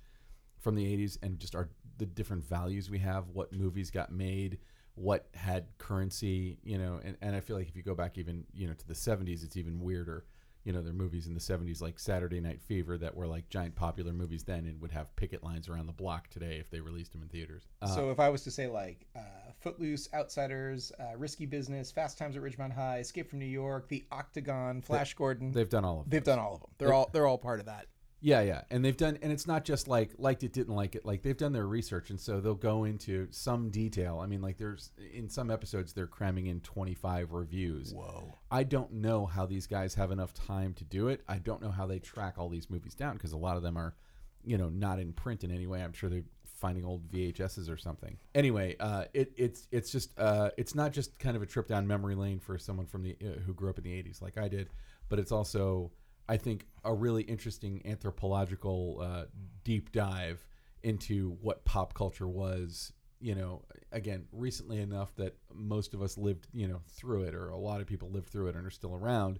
[0.59, 4.57] from the 80s and just our the different values we have what movies got made
[4.95, 8.43] what had currency you know and, and i feel like if you go back even
[8.53, 10.25] you know to the 70s it's even weirder
[10.63, 13.75] you know, their movies in the 70s like Saturday Night Fever that were like giant
[13.75, 17.11] popular movies then and would have picket lines around the block today if they released
[17.13, 17.63] them in theaters.
[17.81, 19.19] Uh, so if I was to say like uh,
[19.59, 24.05] Footloose, Outsiders, uh, Risky Business, Fast Times at Ridgemont High, Escape from New York, The
[24.11, 26.09] Octagon, Flash Gordon, they've done all of them.
[26.11, 26.35] they've those.
[26.35, 26.69] done all of them.
[26.77, 27.87] They're all they're all part of that.
[28.21, 31.05] Yeah, yeah, and they've done, and it's not just like liked it, didn't like it.
[31.05, 34.19] Like they've done their research, and so they'll go into some detail.
[34.21, 37.93] I mean, like there's in some episodes they're cramming in 25 reviews.
[37.93, 38.37] Whoa.
[38.51, 41.21] I don't know how these guys have enough time to do it.
[41.29, 43.77] I don't know how they track all these movies down because a lot of them
[43.77, 43.95] are,
[44.43, 45.81] you know, not in print in any way.
[45.81, 46.23] I'm sure they're
[46.59, 48.17] finding old VHSs or something.
[48.35, 51.87] Anyway, uh, it, it's it's just uh, it's not just kind of a trip down
[51.87, 54.49] memory lane for someone from the uh, who grew up in the 80s like I
[54.49, 54.69] did,
[55.07, 55.91] but it's also
[56.29, 59.25] I think a really interesting anthropological uh,
[59.63, 60.47] deep dive
[60.83, 62.93] into what pop culture was.
[63.19, 67.49] You know, again, recently enough that most of us lived, you know, through it, or
[67.49, 69.39] a lot of people lived through it and are still around.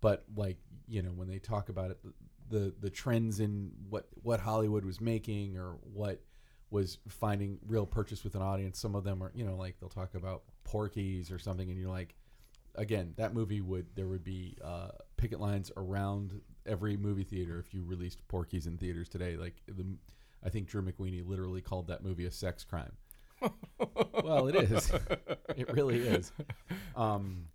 [0.00, 0.56] But like,
[0.88, 2.00] you know, when they talk about it,
[2.48, 6.22] the the trends in what what Hollywood was making or what
[6.70, 8.78] was finding real purchase with an audience.
[8.78, 11.90] Some of them are, you know, like they'll talk about Porky's or something, and you're
[11.90, 12.14] like,
[12.74, 14.88] again, that movie would there would be uh,
[15.20, 19.36] picket lines around every movie theater if you released Porky's in theaters today.
[19.36, 19.84] Like the,
[20.44, 22.92] I think Drew McWeeny literally called that movie a sex crime.
[24.24, 24.90] well, it is.
[25.56, 26.32] It really is.
[26.96, 27.46] Um,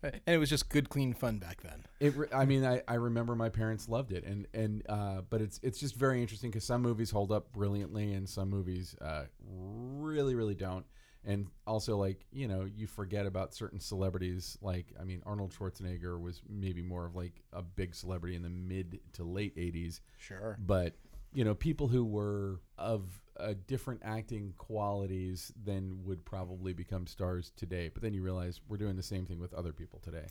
[0.00, 1.84] And it was just good, clean fun back then.
[1.98, 2.14] it.
[2.16, 5.58] re- I mean, I, I remember my parents loved it, and and uh, but it's
[5.62, 10.36] it's just very interesting because some movies hold up brilliantly, and some movies uh, really
[10.36, 10.86] really don't.
[11.28, 14.56] And also, like you know, you forget about certain celebrities.
[14.62, 18.48] Like, I mean, Arnold Schwarzenegger was maybe more of like a big celebrity in the
[18.48, 20.56] mid to late '80s, Sure.
[20.58, 20.96] but
[21.34, 23.04] you know, people who were of
[23.38, 27.90] uh, different acting qualities than would probably become stars today.
[27.92, 30.26] But then you realize we're doing the same thing with other people today.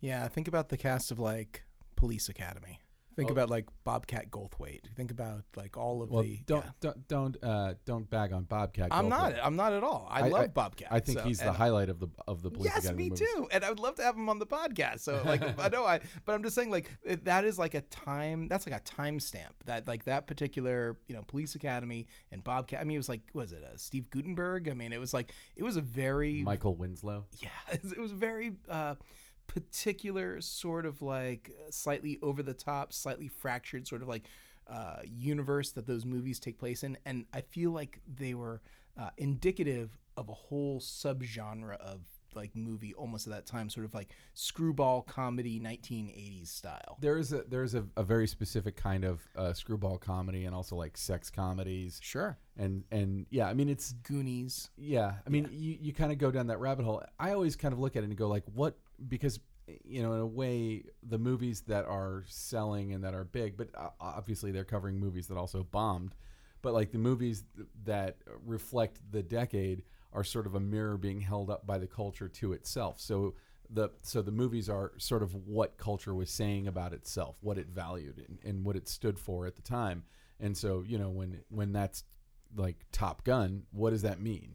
[0.00, 1.64] Yeah, think about the cast of like
[1.96, 2.80] Police Academy.
[3.16, 3.32] Think Oh.
[3.32, 4.80] about like Bobcat Goldthwait.
[4.96, 6.40] Think about like all of Well, the.
[6.46, 6.70] don't yeah.
[6.80, 8.88] don't don't uh, don't bag on Bobcat.
[8.90, 9.08] I'm Goldthwait.
[9.10, 9.34] not.
[9.42, 10.08] I'm not at all.
[10.10, 10.88] I, I- love I- Bobcat.
[10.90, 13.28] I think so- he's the highlight of the of the Police Yes, Academy me movies.
[13.34, 13.48] too.
[13.52, 15.00] And I would love to have him on the podcast.
[15.00, 16.90] So like, I know I, but I'm just saying like
[17.24, 18.48] that is like a time.
[18.48, 19.54] That's like a time stamp.
[19.66, 22.80] That like that particular you know Police Academy and Bobcat.
[22.80, 24.68] I mean, it was like was it a Steve Guttenberg?
[24.68, 27.26] I mean, it was like it was a very Michael Winslow.
[27.40, 28.96] yeah, it was very uh,
[29.46, 34.24] particular sort of like slightly over the top, slightly fractured sort of like
[34.66, 38.62] uh, universe that those movies take place in, and I feel like they were
[38.98, 42.00] uh, indicative of a whole subgenre of
[42.34, 46.98] like movie almost at that time, sort of like screwball comedy, 1980s style.
[47.00, 50.54] There is a there is a, a very specific kind of uh, screwball comedy and
[50.54, 54.70] also like sex comedies Sure, and and yeah, I mean it's Goonies.
[54.76, 57.02] Yeah, I mean, you, you kind of go down that rabbit hole.
[57.18, 58.76] I always kind of look at it and go like, what?
[59.08, 59.40] Because
[59.84, 63.68] you know, in a way, the movies that are selling and that are big, but
[63.74, 66.14] uh, obviously they're covering movies that also bombed.
[66.62, 67.44] But like the movies
[67.84, 69.82] that reflect the decade
[70.12, 73.00] are sort of a mirror being held up by the culture to itself.
[73.00, 73.34] So
[73.70, 77.68] the so the movies are sort of what culture was saying about itself, what it
[77.68, 80.04] valued, and, and what it stood for at the time.
[80.40, 82.04] And so you know when when that's
[82.56, 84.54] like Top Gun, what does that mean?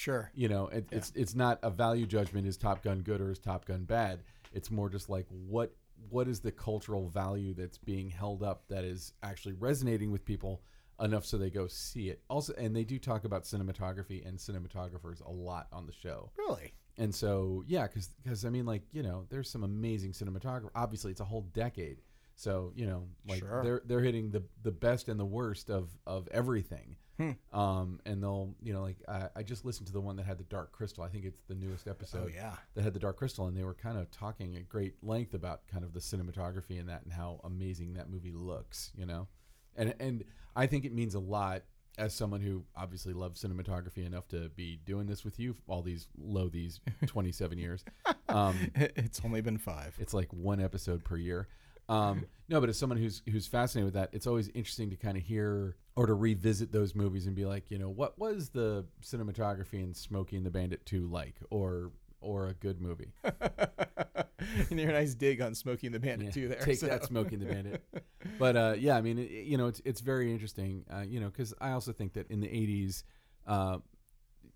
[0.00, 0.30] Sure.
[0.34, 2.46] You know, it, it's it's not a value judgment.
[2.46, 4.20] Is Top Gun good or is Top Gun bad?
[4.54, 5.74] It's more just like what
[6.08, 10.62] what is the cultural value that's being held up that is actually resonating with people
[11.02, 12.22] enough so they go see it.
[12.30, 16.30] Also, and they do talk about cinematography and cinematographers a lot on the show.
[16.38, 16.72] Really?
[16.96, 20.70] And so, yeah, because I mean, like you know, there's some amazing cinematography.
[20.74, 21.98] Obviously, it's a whole decade.
[22.36, 23.62] So you know, like Sure.
[23.62, 26.96] they're they're hitting the the best and the worst of of everything.
[27.20, 27.58] Hmm.
[27.58, 30.38] Um, and they'll you know like I, I just listened to the one that had
[30.38, 31.04] the dark crystal.
[31.04, 32.54] I think it's the newest episode Oh yeah.
[32.74, 35.66] that had the dark crystal, and they were kind of talking at great length about
[35.68, 38.90] kind of the cinematography and that and how amazing that movie looks.
[38.96, 39.28] You know,
[39.76, 40.24] and and
[40.56, 41.62] I think it means a lot
[41.98, 46.06] as someone who obviously loves cinematography enough to be doing this with you all these
[46.16, 47.84] low these 27 years.
[48.28, 49.94] Um, It's only been five.
[49.98, 51.48] it's like one episode per year.
[51.88, 55.16] Um, no, but as someone who's who's fascinated with that, it's always interesting to kind
[55.16, 58.86] of hear or to revisit those movies and be like, you know, what was the
[59.02, 61.92] cinematography in Smokey and the Bandit 2 like, or
[62.22, 63.12] or a good movie?
[63.22, 66.48] and you're a nice dig on Smokey and the Bandit Yeah, too.
[66.48, 67.84] There, Take so- that, Smokey and the Bandit.
[68.38, 71.26] But uh, yeah, I mean, it, you know, it's it's very interesting, uh, you know,
[71.26, 73.02] because I also think that in the '80s,
[73.46, 73.78] uh,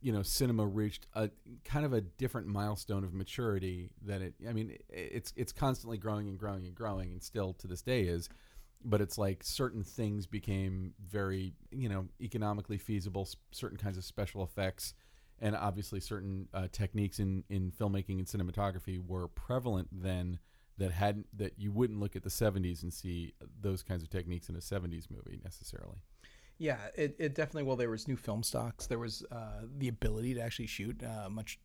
[0.01, 1.28] you know, cinema reached a
[1.64, 4.34] kind of a different milestone of maturity that it.
[4.49, 7.82] I mean, it, it's it's constantly growing and growing and growing, and still to this
[7.82, 8.30] day is.
[8.85, 13.28] But it's like certain things became very, you know, economically feasible.
[13.51, 14.93] Certain kinds of special effects,
[15.41, 20.39] and obviously certain uh, techniques in in filmmaking and cinematography were prevalent then
[20.76, 24.49] that hadn't that you wouldn't look at the 70s and see those kinds of techniques
[24.49, 25.99] in a 70s movie necessarily.
[26.59, 27.62] Yeah, it, it definitely.
[27.64, 28.87] Well, there was new film stocks.
[28.87, 31.59] There was uh, the ability to actually shoot uh, much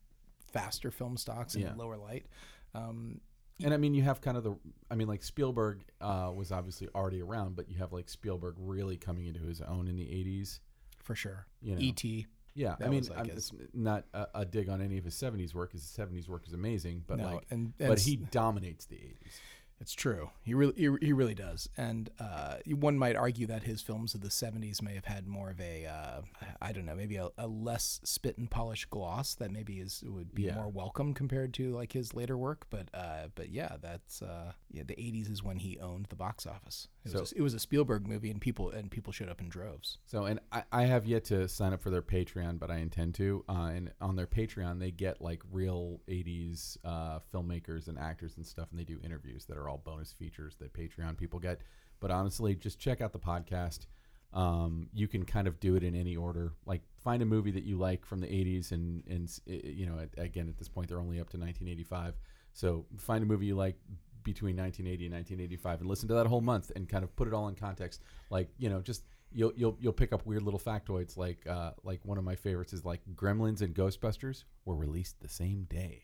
[0.52, 1.74] faster film stocks in Yeah.
[1.76, 2.26] lower light.
[2.74, 3.20] Um,
[3.64, 4.56] And I mean, you have kind of the.
[4.90, 8.96] I mean, like Spielberg uh, was obviously already around, but you have like Spielberg really
[8.96, 10.60] coming into his own in the '80s.
[10.98, 11.46] for sure.
[11.62, 11.80] You know.
[11.80, 12.26] E.T.
[12.54, 15.72] Yeah, I mean, like, it's not a, a dig on any of his '70s work.
[15.72, 19.32] His '70s work is amazing, but No, like, and- but he dominates the '80s.
[19.80, 20.30] It's true.
[20.42, 21.68] He really, he, really does.
[21.76, 25.48] And uh, one might argue that his films of the '70s may have had more
[25.50, 26.20] of a, uh,
[26.60, 30.34] I don't know, maybe a, a less spit and polish gloss that maybe is would
[30.34, 30.56] be Yeah.
[30.56, 32.66] more welcome compared to like his later work.
[32.68, 34.82] But, uh, but yeah, that's uh, yeah.
[34.86, 36.88] The '80s is when he owned the box office.
[37.06, 39.40] It was, So- a, it was a Spielberg movie, and people and people showed up
[39.40, 39.96] in droves.
[40.04, 43.14] So, and I, I have yet to sign up for their Patreon, but I intend
[43.14, 43.44] to.
[43.48, 48.46] Uh, and on their Patreon, they get like real 80s uh, filmmakers and actors and
[48.46, 51.60] stuff, and they do interviews that are all bonus features that Patreon people get.
[52.00, 53.86] But honestly, just check out the podcast.
[54.32, 56.52] Um, you can kind of do it in any order.
[56.66, 60.48] Like, find a movie that you like from the 80s, and, and you know, again,
[60.48, 62.14] at this point, they're only up to 1985.
[62.52, 63.76] So, find a movie you like
[64.22, 67.32] between 1980 and 1985 and listen to that whole month and kind of put it
[67.32, 69.02] all in context like you know just
[69.32, 72.72] you'll you'll you'll pick up weird little factoids like uh like one of my favorites
[72.72, 76.02] is like Gremlins and Ghostbusters were released the same day.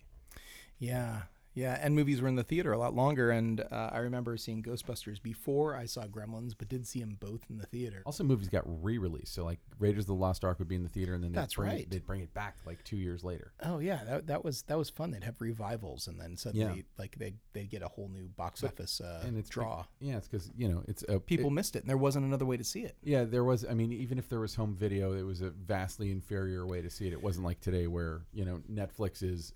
[0.78, 1.22] Yeah.
[1.56, 4.62] Yeah, and movies were in the theater a lot longer, and uh, I remember seeing
[4.62, 8.02] Ghostbusters before I saw Gremlins, but did see them both in the theater.
[8.04, 9.32] Also, movies got re-released.
[9.34, 11.40] So like Raiders of the Lost Ark would be in the theater, and then they'd
[11.40, 11.80] That's bring right.
[11.80, 13.52] It, they'd bring it back like two years later.
[13.64, 15.10] Oh yeah, that, that was that was fun.
[15.10, 19.00] They'd have revivals, and then suddenly, like they they'd get a whole new box office
[19.00, 19.86] uh, and it's draw.
[19.98, 22.44] Yeah, it's because you know it's a People it- missed it, and there wasn't another
[22.44, 22.96] way to see it.
[23.02, 23.64] yeah, there was.
[23.64, 26.90] I mean, even if there was home video, it was a vastly inferior way to
[26.90, 27.14] see it.
[27.14, 29.54] It wasn't like today, where you know Netflix is,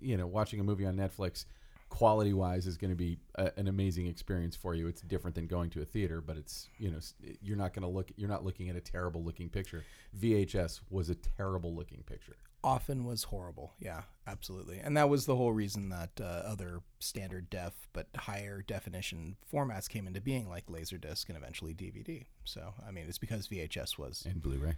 [0.00, 1.44] you know, watching a movie on Netflix,
[1.88, 4.86] quality wise, is going to be a, an amazing experience for you.
[4.88, 6.98] It's different than going to a theater, but it's you know
[7.42, 8.10] you're not going to look.
[8.16, 9.84] You're not looking at a terrible looking picture.
[10.18, 12.36] VHS was a terrible looking picture.
[12.62, 13.74] Often was horrible.
[13.78, 18.62] Yeah, absolutely, and that was the whole reason that uh, other standard def but higher
[18.62, 22.24] definition formats came into being, like Laserdisc and eventually DVD.
[22.44, 24.76] So I mean, it's because VHS was And Blu-ray.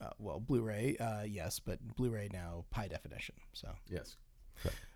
[0.00, 3.34] uh, well, Blu-ray, uh, yes, but Blu-ray now high definition.
[3.52, 4.16] So Yes.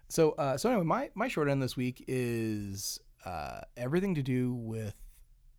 [0.09, 4.55] So, uh, so anyway, my, my short end this week is uh, everything to do
[4.55, 4.95] with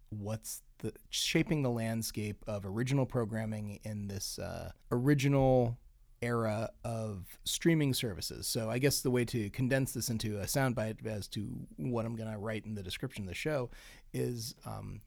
[0.09, 5.77] what's the shaping the landscape of original programming in this uh, original
[6.21, 8.47] era of streaming services.
[8.47, 12.15] So, I guess the way to condense this into a soundbite as to what I'm
[12.15, 13.69] going to write in the description of the show
[14.13, 15.01] is um,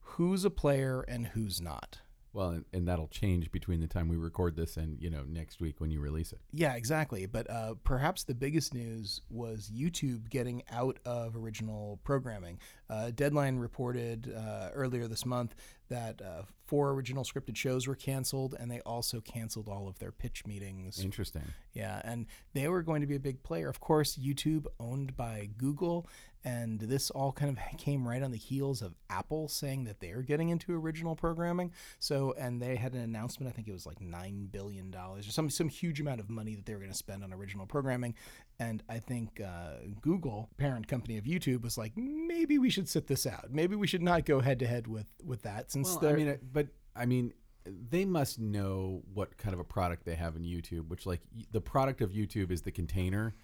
[0.00, 1.98] who's a player and who's not.
[2.34, 5.60] Well, and, and that'll change between the time we record this and you know next
[5.60, 6.40] week when you release it.
[6.52, 7.26] Yeah, exactly.
[7.26, 12.58] But uh, perhaps the biggest news was YouTube getting out of original programming.
[12.90, 15.54] Uh, Deadline reported uh, earlier this month
[15.88, 20.12] that uh, four original scripted shows were canceled, and they also canceled all of their
[20.12, 21.02] pitch meetings.
[21.02, 21.42] Interesting.
[21.72, 23.68] Yeah, and they were going to be a big player.
[23.68, 26.06] Of course, YouTube owned by Google,
[26.44, 30.22] and this all kind of came right on the heels of Apple saying that they're
[30.22, 31.72] getting into original programming.
[31.98, 33.50] So, and they had an announcement.
[33.50, 36.54] I think it was like nine billion dollars or some some huge amount of money
[36.54, 38.14] that they were going to spend on original programming.
[38.60, 43.08] And I think uh, Google, parent company of YouTube, was like, maybe we should sit
[43.08, 43.50] this out.
[43.50, 46.28] Maybe we should not go head to head with with that since Well, I mean,
[46.28, 46.63] uh, but
[46.94, 47.32] I mean,
[47.64, 50.88] they must know what kind of a product they have in YouTube.
[50.88, 51.20] Which, like,
[51.50, 53.34] the product of YouTube is the container.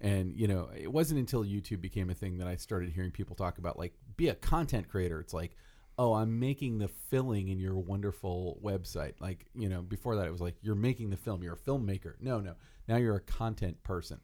[0.00, 3.34] And you know, it wasn't until YouTube became a thing that I started hearing people
[3.34, 5.18] talk about, like, be a content creator.
[5.20, 5.56] It's like,
[5.98, 9.14] oh, I'm making the filling in your wonderful website.
[9.20, 11.42] Like, you know, before that, it was like you're making the film.
[11.42, 12.14] You're a filmmaker.
[12.20, 12.54] No, no.
[12.86, 14.20] Now you're a content person.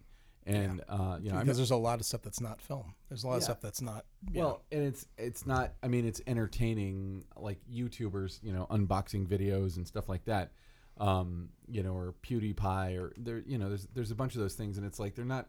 [0.47, 2.95] And uh, you know, because there's a lot of stuff that's not film.
[3.09, 4.05] There's a lot of stuff that's not.
[4.31, 5.73] you know, Well, and it's it's not.
[5.83, 10.53] I mean, it's entertaining, like YouTubers, you know, unboxing videos and stuff like that.
[10.99, 14.55] Um, you know, or PewDiePie, or there, you know, there's there's a bunch of those
[14.55, 15.49] things, and it's like they're not.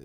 [0.00, 0.04] uh,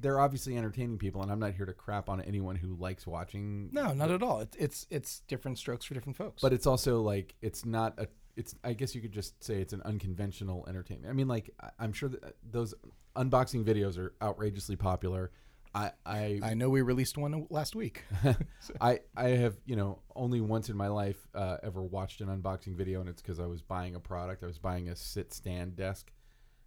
[0.00, 3.68] They're obviously entertaining people, and I'm not here to crap on anyone who likes watching.
[3.72, 4.40] No, not at all.
[4.40, 6.40] It's it's it's different strokes for different folks.
[6.40, 8.08] But it's also like it's not a.
[8.40, 11.10] It's I guess you could just say it's an unconventional entertainment.
[11.10, 12.74] I mean, like I- I'm sure that uh, those
[13.16, 15.30] unboxing videos are outrageously popular.
[15.74, 18.02] I I I know we released one last week.
[18.80, 22.74] I I have you know only once in my life uh, ever watched an unboxing
[22.74, 24.42] video, and it's because I was buying a product.
[24.42, 26.10] I was buying a sit stand desk,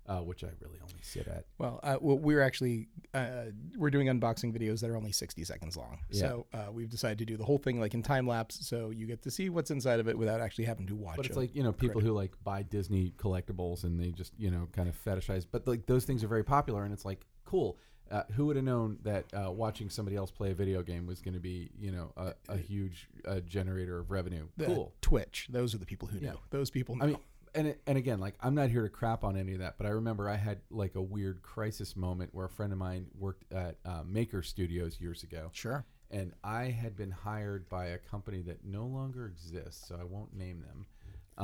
[0.08, 1.46] uh, which I really only sit at.
[1.58, 3.46] well, uh, well, we're actually uh,
[3.78, 6.00] we're doing unboxing videos that are only sixty seconds long.
[6.10, 6.20] Yeah.
[6.20, 9.06] So uh, we've decided to do the whole thing like in time lapse, so you
[9.08, 11.16] get to see what's inside of it without actually having to watch.
[11.16, 11.18] It.
[11.18, 14.52] But it's like you know people who like buy Disney collectibles and they just you
[14.52, 15.46] know kind of fetishize.
[15.50, 17.78] But like those things are very popular, and it's like cool.
[18.12, 21.20] Uh, who would have known that uh, watching somebody else play a video game was
[21.20, 24.46] going to be, you know, a, a huge uh, generator of revenue?
[24.56, 24.94] The cool.
[25.02, 25.48] Twitch.
[25.50, 26.32] Those are the people who Yeah.
[26.32, 26.40] know.
[26.52, 27.06] Those people know.
[27.06, 27.18] I mean,
[27.56, 29.90] and and again, like I'm not here to crap on any of that, but I
[29.92, 33.78] remember I had like a weird crisis moment where a friend of mine worked at
[33.86, 35.86] uh, Maker Studios years ago, sure.
[36.12, 40.34] and I had been hired by a company that no longer exists, so I won't
[40.36, 40.86] name them.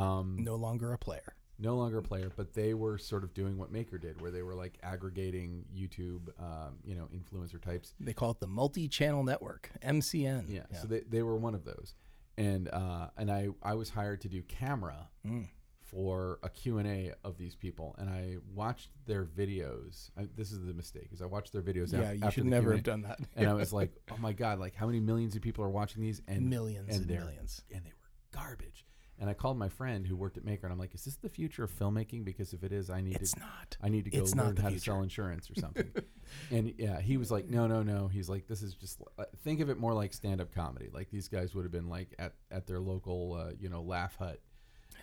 [0.01, 1.33] Um, No longer a player.
[1.57, 4.43] no longer a player, but they were sort of doing what Maker did, where they
[4.43, 7.93] were like aggregating YouTube, um, you know, influencer types.
[7.99, 10.45] They call it the multi-channel network, MCN.
[10.47, 11.95] Yeah, so they, they were one of those,
[12.37, 15.47] and uh, and I I was hired to do camera Mm.
[15.91, 20.11] For a Q and A of these people, and I watched their videos.
[20.17, 21.91] I, this is the mistake, is I watched their videos.
[21.91, 23.19] yeah, af- you after should the never Q&A, have done that.
[23.35, 26.01] And I was like, oh my god, like how many millions of people are watching
[26.01, 26.21] these?
[26.27, 27.61] And millions and, they're- millions.
[27.73, 28.85] and they were garbage.
[29.21, 31.27] And I called my friend who worked at Maker, and I'm like, "Is this the
[31.27, 32.23] future of filmmaking?
[32.23, 33.75] Because if it is, I need It's to, not.
[33.83, 34.91] I need to go It's not learn the how to future.
[34.91, 35.91] sell insurance or something."
[36.51, 39.59] and yeah, he was like, "No, no, no." He's like, "This is just uh, think
[39.59, 40.87] of it more like stand-up comedy.
[40.93, 44.15] Like these guys would have been like at at their local, uh, you know, laugh
[44.15, 44.39] hut,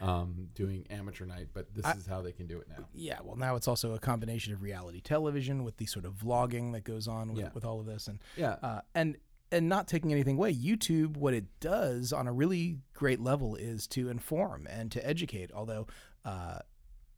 [0.00, 3.36] um, doing amateur night, but this is how they can do it now." Yeah, well,
[3.36, 7.08] now it's also a combination of reality television with the sort of vlogging that goes
[7.08, 7.50] on with, Yeah.
[7.54, 9.16] with all of this, and Yeah, uh, and
[9.52, 10.52] and not taking anything away.
[10.52, 15.52] YouTube, what it does on a really great level is to inform and to educate.
[15.52, 15.86] Although
[16.24, 16.58] uh,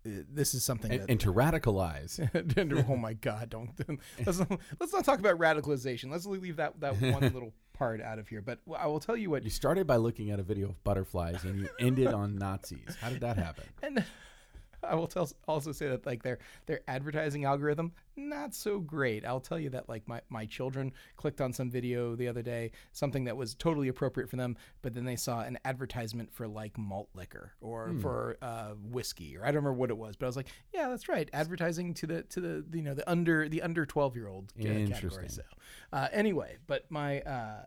[0.04, 1.10] this is something and, that.
[1.10, 2.18] and to radicalize.
[2.56, 3.50] and- oh my God!
[3.50, 3.70] Don't
[4.26, 6.10] let's not, let's not talk about radicalization.
[6.10, 8.42] Let's leave that that one little part out of here.
[8.42, 9.44] But I will tell you what.
[9.44, 12.96] You started by looking at a video of butterflies, and you ended on Nazis.
[13.00, 13.64] How did that happen?
[13.82, 14.04] And
[14.82, 19.24] I will tell also say that like their their advertising algorithm not so great.
[19.24, 22.72] I'll tell you that like my, my children clicked on some video the other day,
[22.92, 26.76] something that was totally appropriate for them, but then they saw an advertisement for like
[26.76, 30.28] malt liquor or for uh, whiskey or I don't remember what it was, but I
[30.28, 33.62] was like, yeah, that's right, advertising to the to the you know the under the
[33.62, 35.28] under twelve year old category.
[35.28, 35.42] So
[35.92, 37.20] uh, anyway, but my.
[37.20, 37.62] Uh,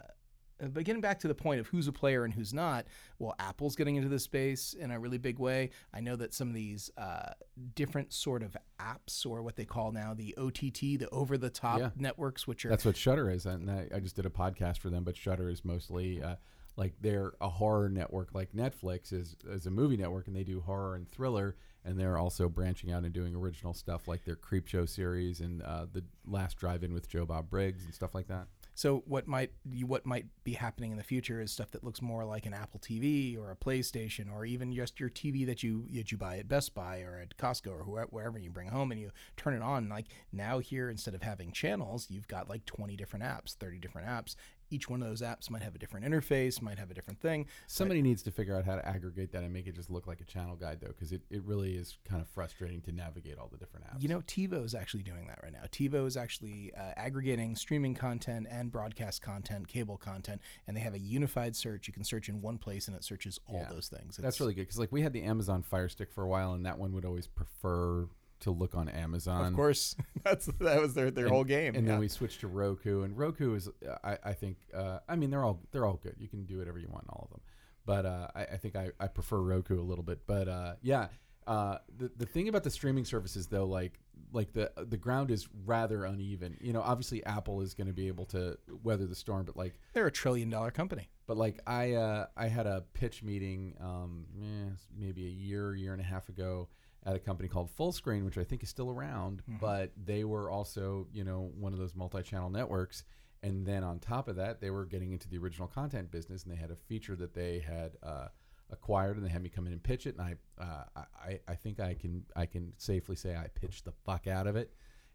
[0.69, 2.85] but getting back to the point of who's a player and who's not,
[3.19, 5.71] well, Apple's getting into this space in a really big way.
[5.93, 7.31] I know that some of these uh,
[7.75, 11.89] different sort of apps, or what they call now the OTT, the over-the-top Yeah.
[11.95, 14.89] networks, which are That's what Shudder is, and I, I just did a podcast for
[14.89, 15.03] them.
[15.03, 16.35] But Shudder is mostly uh,
[16.77, 20.61] like they're a horror network, like Netflix is is a movie network, and they do
[20.61, 24.87] horror and thriller, and they're also branching out and doing original stuff like their Creepshow
[24.87, 28.47] series and uh, the Last Drive-In with Joe Bob Briggs and stuff like that.
[28.73, 29.51] So what might
[29.85, 32.79] what might be happening in the future is stuff that looks more like an Apple
[32.79, 36.47] TV or a PlayStation or even just your TV that you that you buy at
[36.47, 39.61] Best Buy or at Costco or whoever, wherever you bring home and you turn it
[39.61, 39.89] on.
[39.89, 44.07] Like now here, instead of having channels, you've got like 20 different apps, 30 different
[44.07, 44.35] apps.
[44.71, 47.45] Each one of those apps might have a different interface, might have a different thing.
[47.67, 50.21] Somebody needs to figure out how to aggregate that and make it just look like
[50.21, 53.49] a channel guide, though, because it, it really is kind of frustrating to navigate all
[53.51, 54.01] the different apps.
[54.01, 55.63] You know, TiVo is actually doing that right now.
[55.71, 60.93] TiVo is actually uh, aggregating streaming content and broadcast content, cable content, and they have
[60.93, 61.87] a unified search.
[61.87, 63.69] You can search in one place and it searches all Yeah.
[63.69, 64.17] those things.
[64.17, 66.65] That's really good because, like, we had the Amazon Fire Stick for a while, and
[66.65, 68.07] that one would always prefer
[68.41, 69.47] to look on Amazon.
[69.47, 71.75] Of course, that's that was their, their whole game.
[71.75, 71.93] And yeah.
[71.93, 73.69] then we switched to Roku, and Roku is,
[74.03, 76.15] I, I think, uh, I mean, they're all they're all good.
[76.19, 77.41] You can do whatever you want, in all of them.
[77.85, 80.27] But uh, I, I think I, I prefer Roku a little bit.
[80.27, 81.07] But uh, yeah,
[81.47, 83.99] uh, the the thing about the streaming services though, like
[84.33, 86.57] like the the ground is rather uneven.
[86.61, 89.73] You know, obviously Apple is going to be able to weather the storm, but like
[89.93, 91.09] they're a trillion dollar company.
[91.27, 95.93] but like I uh, I had a pitch meeting um, eh, maybe a year year
[95.93, 96.69] and a half ago
[97.05, 100.49] at a company called Full Screen, which I think is still around, but they were
[100.49, 103.03] also you know one of those multi-channel networks.
[103.43, 106.51] And then on top of that, they were getting into the original content business, and
[106.51, 108.27] they had a feature that they had uh,
[108.69, 110.15] acquired, and they had me come in and pitch it.
[110.15, 113.93] And I, uh, I, I think I can I can safely say I pitched the
[114.05, 114.71] fuck out of it,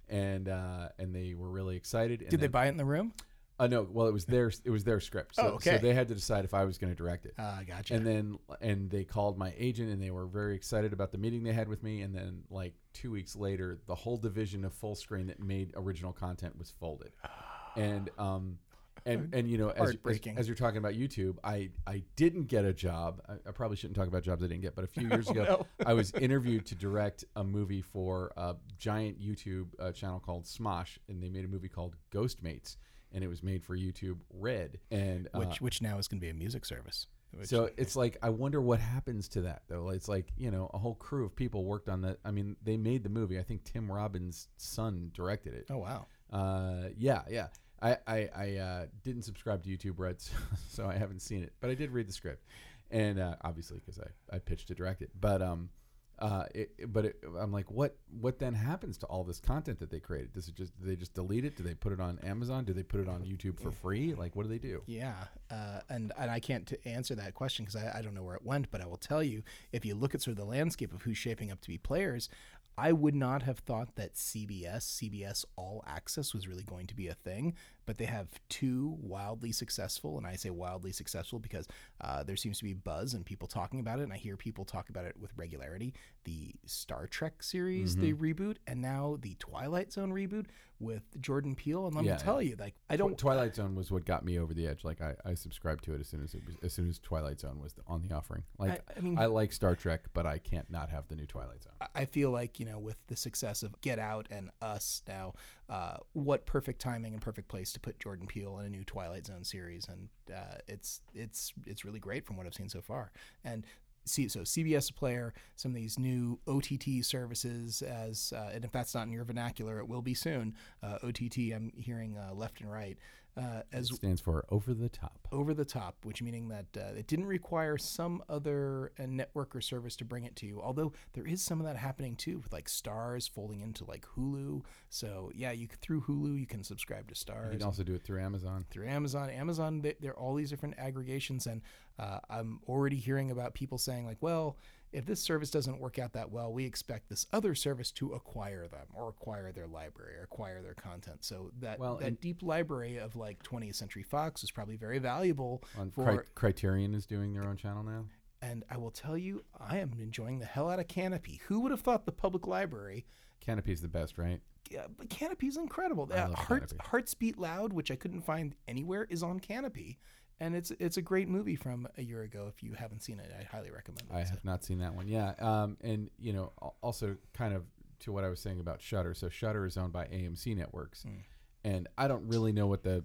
[0.09, 2.29] and uh, and they were really excited.
[2.29, 3.13] Did they buy it in the room?
[3.59, 5.77] Uh, no, well, it was their it was their script, so, Oh, okay.
[5.77, 7.35] so they had to decide if I was going to direct it.
[7.39, 7.95] Uh, gotcha.
[7.95, 11.43] And then and they called my agent, and they were very excited about the meeting
[11.43, 12.03] they had with me.
[12.03, 16.13] And then like two weeks later, the whole division of full screen that made original
[16.13, 17.13] content was folded.
[17.79, 18.57] And um,
[19.05, 22.65] and and you know, as, as, as you're talking about YouTube, I I didn't get
[22.65, 23.21] a job.
[23.29, 25.33] I, I probably shouldn't talk about jobs I didn't get, but a few years Oh,
[25.33, 25.87] ago, no.
[25.87, 30.97] I was interviewed to direct a movie for a giant YouTube uh, channel called Smosh,
[31.09, 32.77] and they made a movie called Ghostmates,
[33.17, 34.79] and it was made for YouTube Red.
[34.93, 37.09] And uh, which which now is going to be a music service.
[37.33, 39.89] Which, so it's like I wonder what happens to that though.
[39.89, 42.19] It's like you know a whole crew of people worked on that.
[42.25, 43.39] I mean, they made the movie.
[43.39, 45.67] I think Tim Robbins' son directed it.
[45.71, 46.07] oh wow.
[46.31, 47.49] Uh, yeah, yeah.
[47.81, 50.33] I I, I uh, didn't subscribe to YouTube Red, so,
[50.69, 52.45] so I haven't seen it, but I did read the script,
[52.91, 55.11] and uh, obviously because I I pitched to direct it.
[55.19, 55.71] But um,
[56.19, 57.97] Uh, it, but it, I'm like, what?
[58.21, 60.33] What then happens to all this content that they created?
[60.33, 61.57] Does it just do they just delete it?
[61.57, 62.65] Do they put it on Amazon?
[62.65, 64.15] Do they put it on YouTube for free?
[64.15, 64.83] Like, what do they do?
[64.87, 65.15] Yeah,
[65.51, 68.37] uh, and and I can't t- answer that question because I, I don't know where
[68.37, 68.71] it went.
[68.71, 69.43] But I will tell you,
[69.73, 72.31] if you look at sort of the landscape of who's shaping up to be players,
[72.79, 77.09] I would not have thought that CBS, CBS All Access, was really going to be
[77.09, 77.55] a thing.
[77.87, 81.69] But they have two wildly successful, and I say wildly successful because
[82.01, 84.65] uh, there seems to be buzz and people talking about it, and I hear people
[84.65, 85.95] talk about it with regularity.
[86.25, 90.47] The Star Trek series the reboot, and now the Twilight Zone reboot
[90.81, 91.87] with Jordan Peele.
[91.87, 94.39] And let Yeah, me tell you, like I don't Twilight Zone was what got me
[94.39, 94.83] over the edge.
[94.85, 97.41] Like, I, I subscribed to it as soon as it was, as soon as Twilight
[97.41, 98.43] Zone was on the offering.
[98.59, 101.63] Like, I mean- I like Star Trek, but I can't not have the new Twilight
[101.63, 101.73] Zone.
[101.81, 105.35] I- I feel like you know with the success of Get Out and Us now,
[105.69, 109.27] uh, what perfect timing and perfect place to put Jordan Peele in a new Twilight
[109.27, 113.13] Zone series, and uh, it's it's it's really great from what I've seen so far.
[113.45, 113.65] And
[114.07, 118.95] see, so CBS player, some of these new OTT services, as uh, and if that's
[118.95, 120.55] not in your vernacular, it will be soon.
[120.83, 122.97] Uh, OTT, I'm hearing uh, left and right.
[123.37, 125.29] Uh, as It stands for over the top.
[125.31, 129.61] over the top, which meaning that uh, it didn't require some other uh, network or
[129.61, 130.63] service to bring it to you.
[130.63, 134.63] Although there is some of that happening too, with like Starz folding into like Hulu.
[134.89, 137.53] So yeah, you through Hulu you can subscribe to Starz.
[137.53, 138.65] You can also do it through Amazon.
[138.71, 141.61] through Amazon, Amazon, they, there are all these different aggregations, and
[141.99, 144.57] uh, I'm already hearing about people saying like, "Well,
[144.97, 148.67] if this service doesn't work out that well, we expect this other service to acquire
[148.67, 152.97] them or acquire their library or acquire their content." So that Well, that deep library
[152.97, 156.05] of like 20th Century Fox is probably very valuable On for.
[156.05, 158.07] Cri- Criterion is doing their own channel now.
[158.43, 161.41] and I will tell you, I am enjoying the hell out of Kanopy.
[161.49, 163.07] Who would have thought the public library?
[163.45, 164.41] Kanopy's the best, right?
[164.71, 166.09] Yeah, but Kanopy's incredible.
[166.13, 166.81] Uh, love Hearts, Kanopy.
[166.87, 169.97] Hearts Beat Loud, which I couldn't find anywhere, is on Kanopy,
[170.41, 172.47] and it's it's a great movie from a year ago.
[172.55, 174.15] If you haven't seen it, I highly recommend it.
[174.15, 175.09] I have not seen that one.
[175.09, 177.65] Yeah, um, and you know, also kind of
[178.01, 179.15] to what I was saying about Shudder.
[179.15, 181.19] So Shudder is owned by AMC Networks, Hmm.
[181.65, 183.05] and I don't really know what the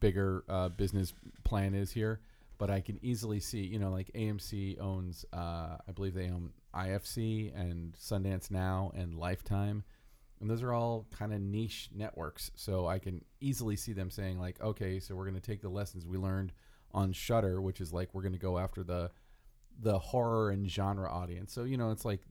[0.00, 1.12] bigger uh, business
[1.44, 2.20] plan is here,
[2.58, 3.60] but I can easily see.
[3.64, 9.14] You know, like AMC owns, uh, I believe they own IFC and Sundance Now and
[9.14, 9.84] Lifetime.
[10.40, 12.52] And those are all kind of niche networks.
[12.54, 15.68] So I can easily see them saying, like, okay, so we're going to take the
[15.68, 16.52] lessons we learned
[16.92, 19.10] on Shudder, which is like we're going to go after the
[19.80, 21.52] the horror and genre audience.
[21.52, 22.22] So you know, it's like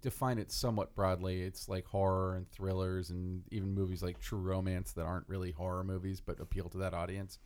[0.00, 1.42] define it somewhat broadly.
[1.42, 5.84] It's like horror and thrillers and even movies like True Romance that aren't really horror
[5.84, 7.38] movies but appeal to that audience.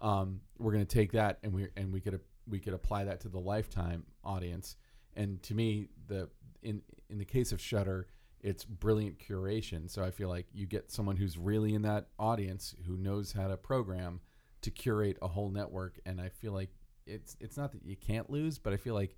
[0.00, 3.20] Um, we're going to take that and we and we could we could apply that
[3.20, 4.76] to the Lifetime audience.
[5.16, 6.28] And to me, the
[6.62, 8.08] in in the case of Shudder,
[8.40, 9.88] it's brilliant curation.
[9.88, 13.48] So I feel like you get someone who's really in that audience who knows how
[13.48, 14.20] to program
[14.64, 15.98] to curate a whole network.
[16.04, 16.70] And I feel like
[17.06, 19.16] it's it's not that you can't lose, but I feel like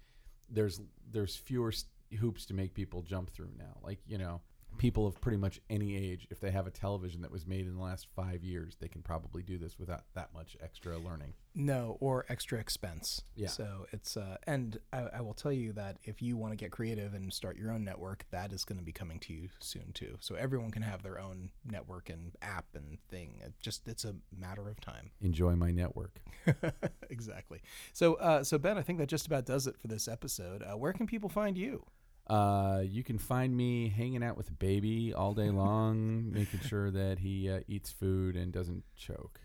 [0.49, 0.81] there's
[1.11, 1.73] there's fewer
[2.21, 3.79] hoops to make people jump through now.
[3.83, 4.41] Like you know,
[4.77, 7.77] people of pretty much any age, if they have a television that was made in
[7.77, 11.35] the last five years, they can probably do this without that much extra learning.
[11.55, 13.22] no or extra expense.
[13.35, 13.49] Yeah.
[13.49, 16.70] So it's uh, and I, I will tell you that if you want to get
[16.70, 19.93] creative and start your own network, that is going to be coming to you soon
[19.95, 20.16] too.
[20.20, 23.41] So everyone can have their own network and app and thing.
[23.45, 25.11] It just it's a matter of time.
[25.22, 26.20] Enjoy my network.
[27.11, 27.62] exactly.
[27.93, 30.62] So, uh, so Ben, I think that just about does it for this episode.
[30.62, 31.85] Uh, where can people find you?
[32.29, 36.91] Uh, you can find me hanging out with a baby all day long, making sure
[36.91, 39.41] that he uh, eats food and doesn't choke.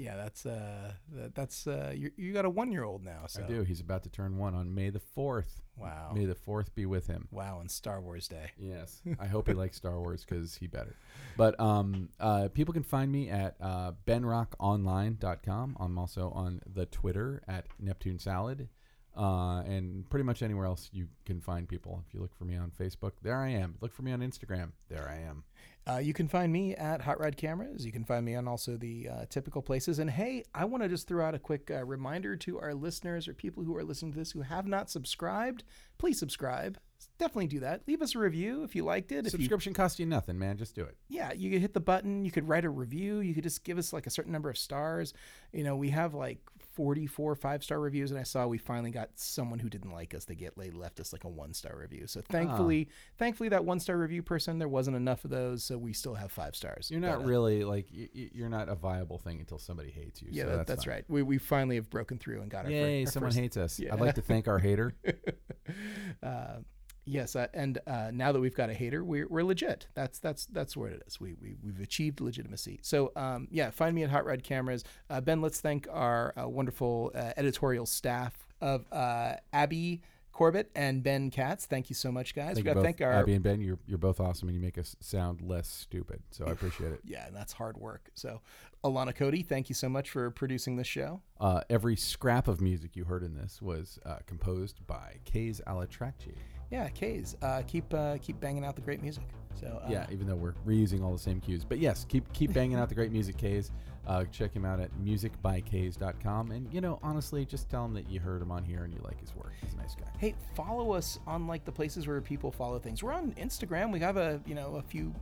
[0.00, 3.24] Yeah, that's uh, that, that's uh, you, you got a one year old now.
[3.26, 3.64] So I do.
[3.64, 5.60] He's about to turn one on May the fourth.
[5.76, 6.12] Wow.
[6.14, 7.28] May the fourth be with him.
[7.30, 8.52] Wow, on Star Wars Day.
[8.58, 10.96] Yes, I hope he likes Star Wars because he better.
[11.36, 15.76] But um, uh, people can find me at uh, benrockonline.com.
[15.78, 18.68] I'm also on the Twitter at Neptune Salad,
[19.16, 22.02] uh, and pretty much anywhere else you can find people.
[22.06, 23.76] If you look for me on Facebook, there I am.
[23.80, 25.44] Look for me on Instagram, there I am.
[25.88, 27.84] Uh, you can find me at Hot Rod Cameras.
[27.84, 29.98] You can find me on also the uh, typical places.
[29.98, 33.26] And hey, I want to just throw out a quick uh, reminder to our listeners
[33.26, 35.64] or people who are listening to this who have not subscribed.
[35.98, 36.78] Please subscribe.
[37.18, 37.82] Definitely do that.
[37.88, 39.20] Leave us a review if you liked it.
[39.26, 40.58] If you Subscription costs you nothing, man.
[40.58, 40.96] Just do it.
[41.08, 42.24] yeah, you could hit the button.
[42.26, 43.20] You could write a review.
[43.20, 45.14] You could just give us like a certain number of stars.
[45.52, 46.40] You know, we have like
[46.80, 50.24] 44 five star reviews, and I saw we finally got someone who didn't like us.
[50.24, 52.06] They get they left us like a one star review.
[52.06, 55.92] So thankfully, thankfully that one star review person there wasn't enough of those, so we
[55.92, 56.90] still have five stars.
[56.90, 60.28] You're not But, uh, really like you're not a viable thing until somebody hates you.
[60.30, 61.04] Yeah, so that, that's, that's, right.
[61.06, 63.04] We, we finally have broken through and got our, Yay!
[63.04, 63.78] our someone first- hates us.
[63.78, 63.92] Yeah.
[63.92, 64.94] I'd like to thank our hater.
[66.22, 66.60] uh,
[67.04, 69.86] yes, uh, and uh, now that we've got a hater, we're, we're legit.
[69.94, 71.20] That's that's that's where it is.
[71.20, 72.80] We, we we've achieved legitimacy.
[72.82, 74.84] So um, yeah, find me at Hot Rod Cameras.
[75.08, 80.02] Uh, ben, let's thank our uh, wonderful uh, editorial staff of uh, Abby.
[80.32, 81.66] Corbett and Ben Katz.
[81.66, 82.54] Thank you so much, guys.
[82.54, 83.60] Thank we got to thank our Abby and Ben.
[83.60, 86.22] You're you're both awesome, and you make us sound less stupid.
[86.30, 87.00] So I appreciate it.
[87.04, 88.10] yeah, and that's hard work.
[88.14, 88.40] So,
[88.82, 91.20] Alana Cody, thank you so much for producing this show.
[91.38, 96.32] Uh, every scrap of music you heard in this was uh, composed by Kays Alatracci.
[96.70, 97.36] Yeah, K's.
[97.42, 99.24] uh, keep uh, keep banging out the great music.
[99.60, 101.64] So uh, Yeah, even though we're reusing all the same cues.
[101.64, 103.70] But yes, keep keep banging out the great music, K's.
[104.06, 106.50] Uh, check him out at musicbykays.com.
[106.50, 109.00] And, you know, honestly, just tell him that you heard him on here and you
[109.04, 109.52] like his work.
[109.60, 110.06] He's a nice guy.
[110.18, 113.02] Hey, follow us on like the places where people follow things.
[113.02, 113.92] We're on Instagram.
[113.92, 115.14] We have a you know a few.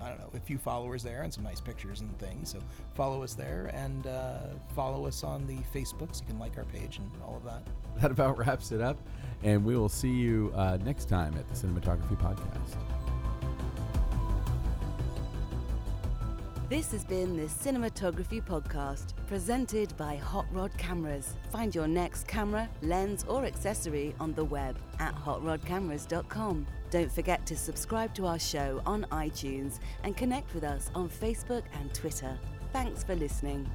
[0.00, 2.50] I don't know, a few followers there and some nice pictures and things.
[2.50, 2.58] So
[2.94, 4.38] follow us there and uh,
[4.74, 6.20] follow us on the Facebooks.
[6.20, 7.62] You can like our page and all of that.
[8.00, 8.96] That about wraps it up.
[9.42, 12.76] And we will see you uh, next time at the Cinematography Podcast.
[16.72, 21.34] This has been the Cinematography Podcast, presented by Hot Rod Cameras.
[21.50, 26.66] Find your next camera, lens, or accessory on the web at hotrodcameras.com.
[26.90, 31.64] Don't forget to subscribe to our show on iTunes and connect with us on Facebook
[31.78, 32.38] and Twitter.
[32.72, 33.68] Thanks for listening.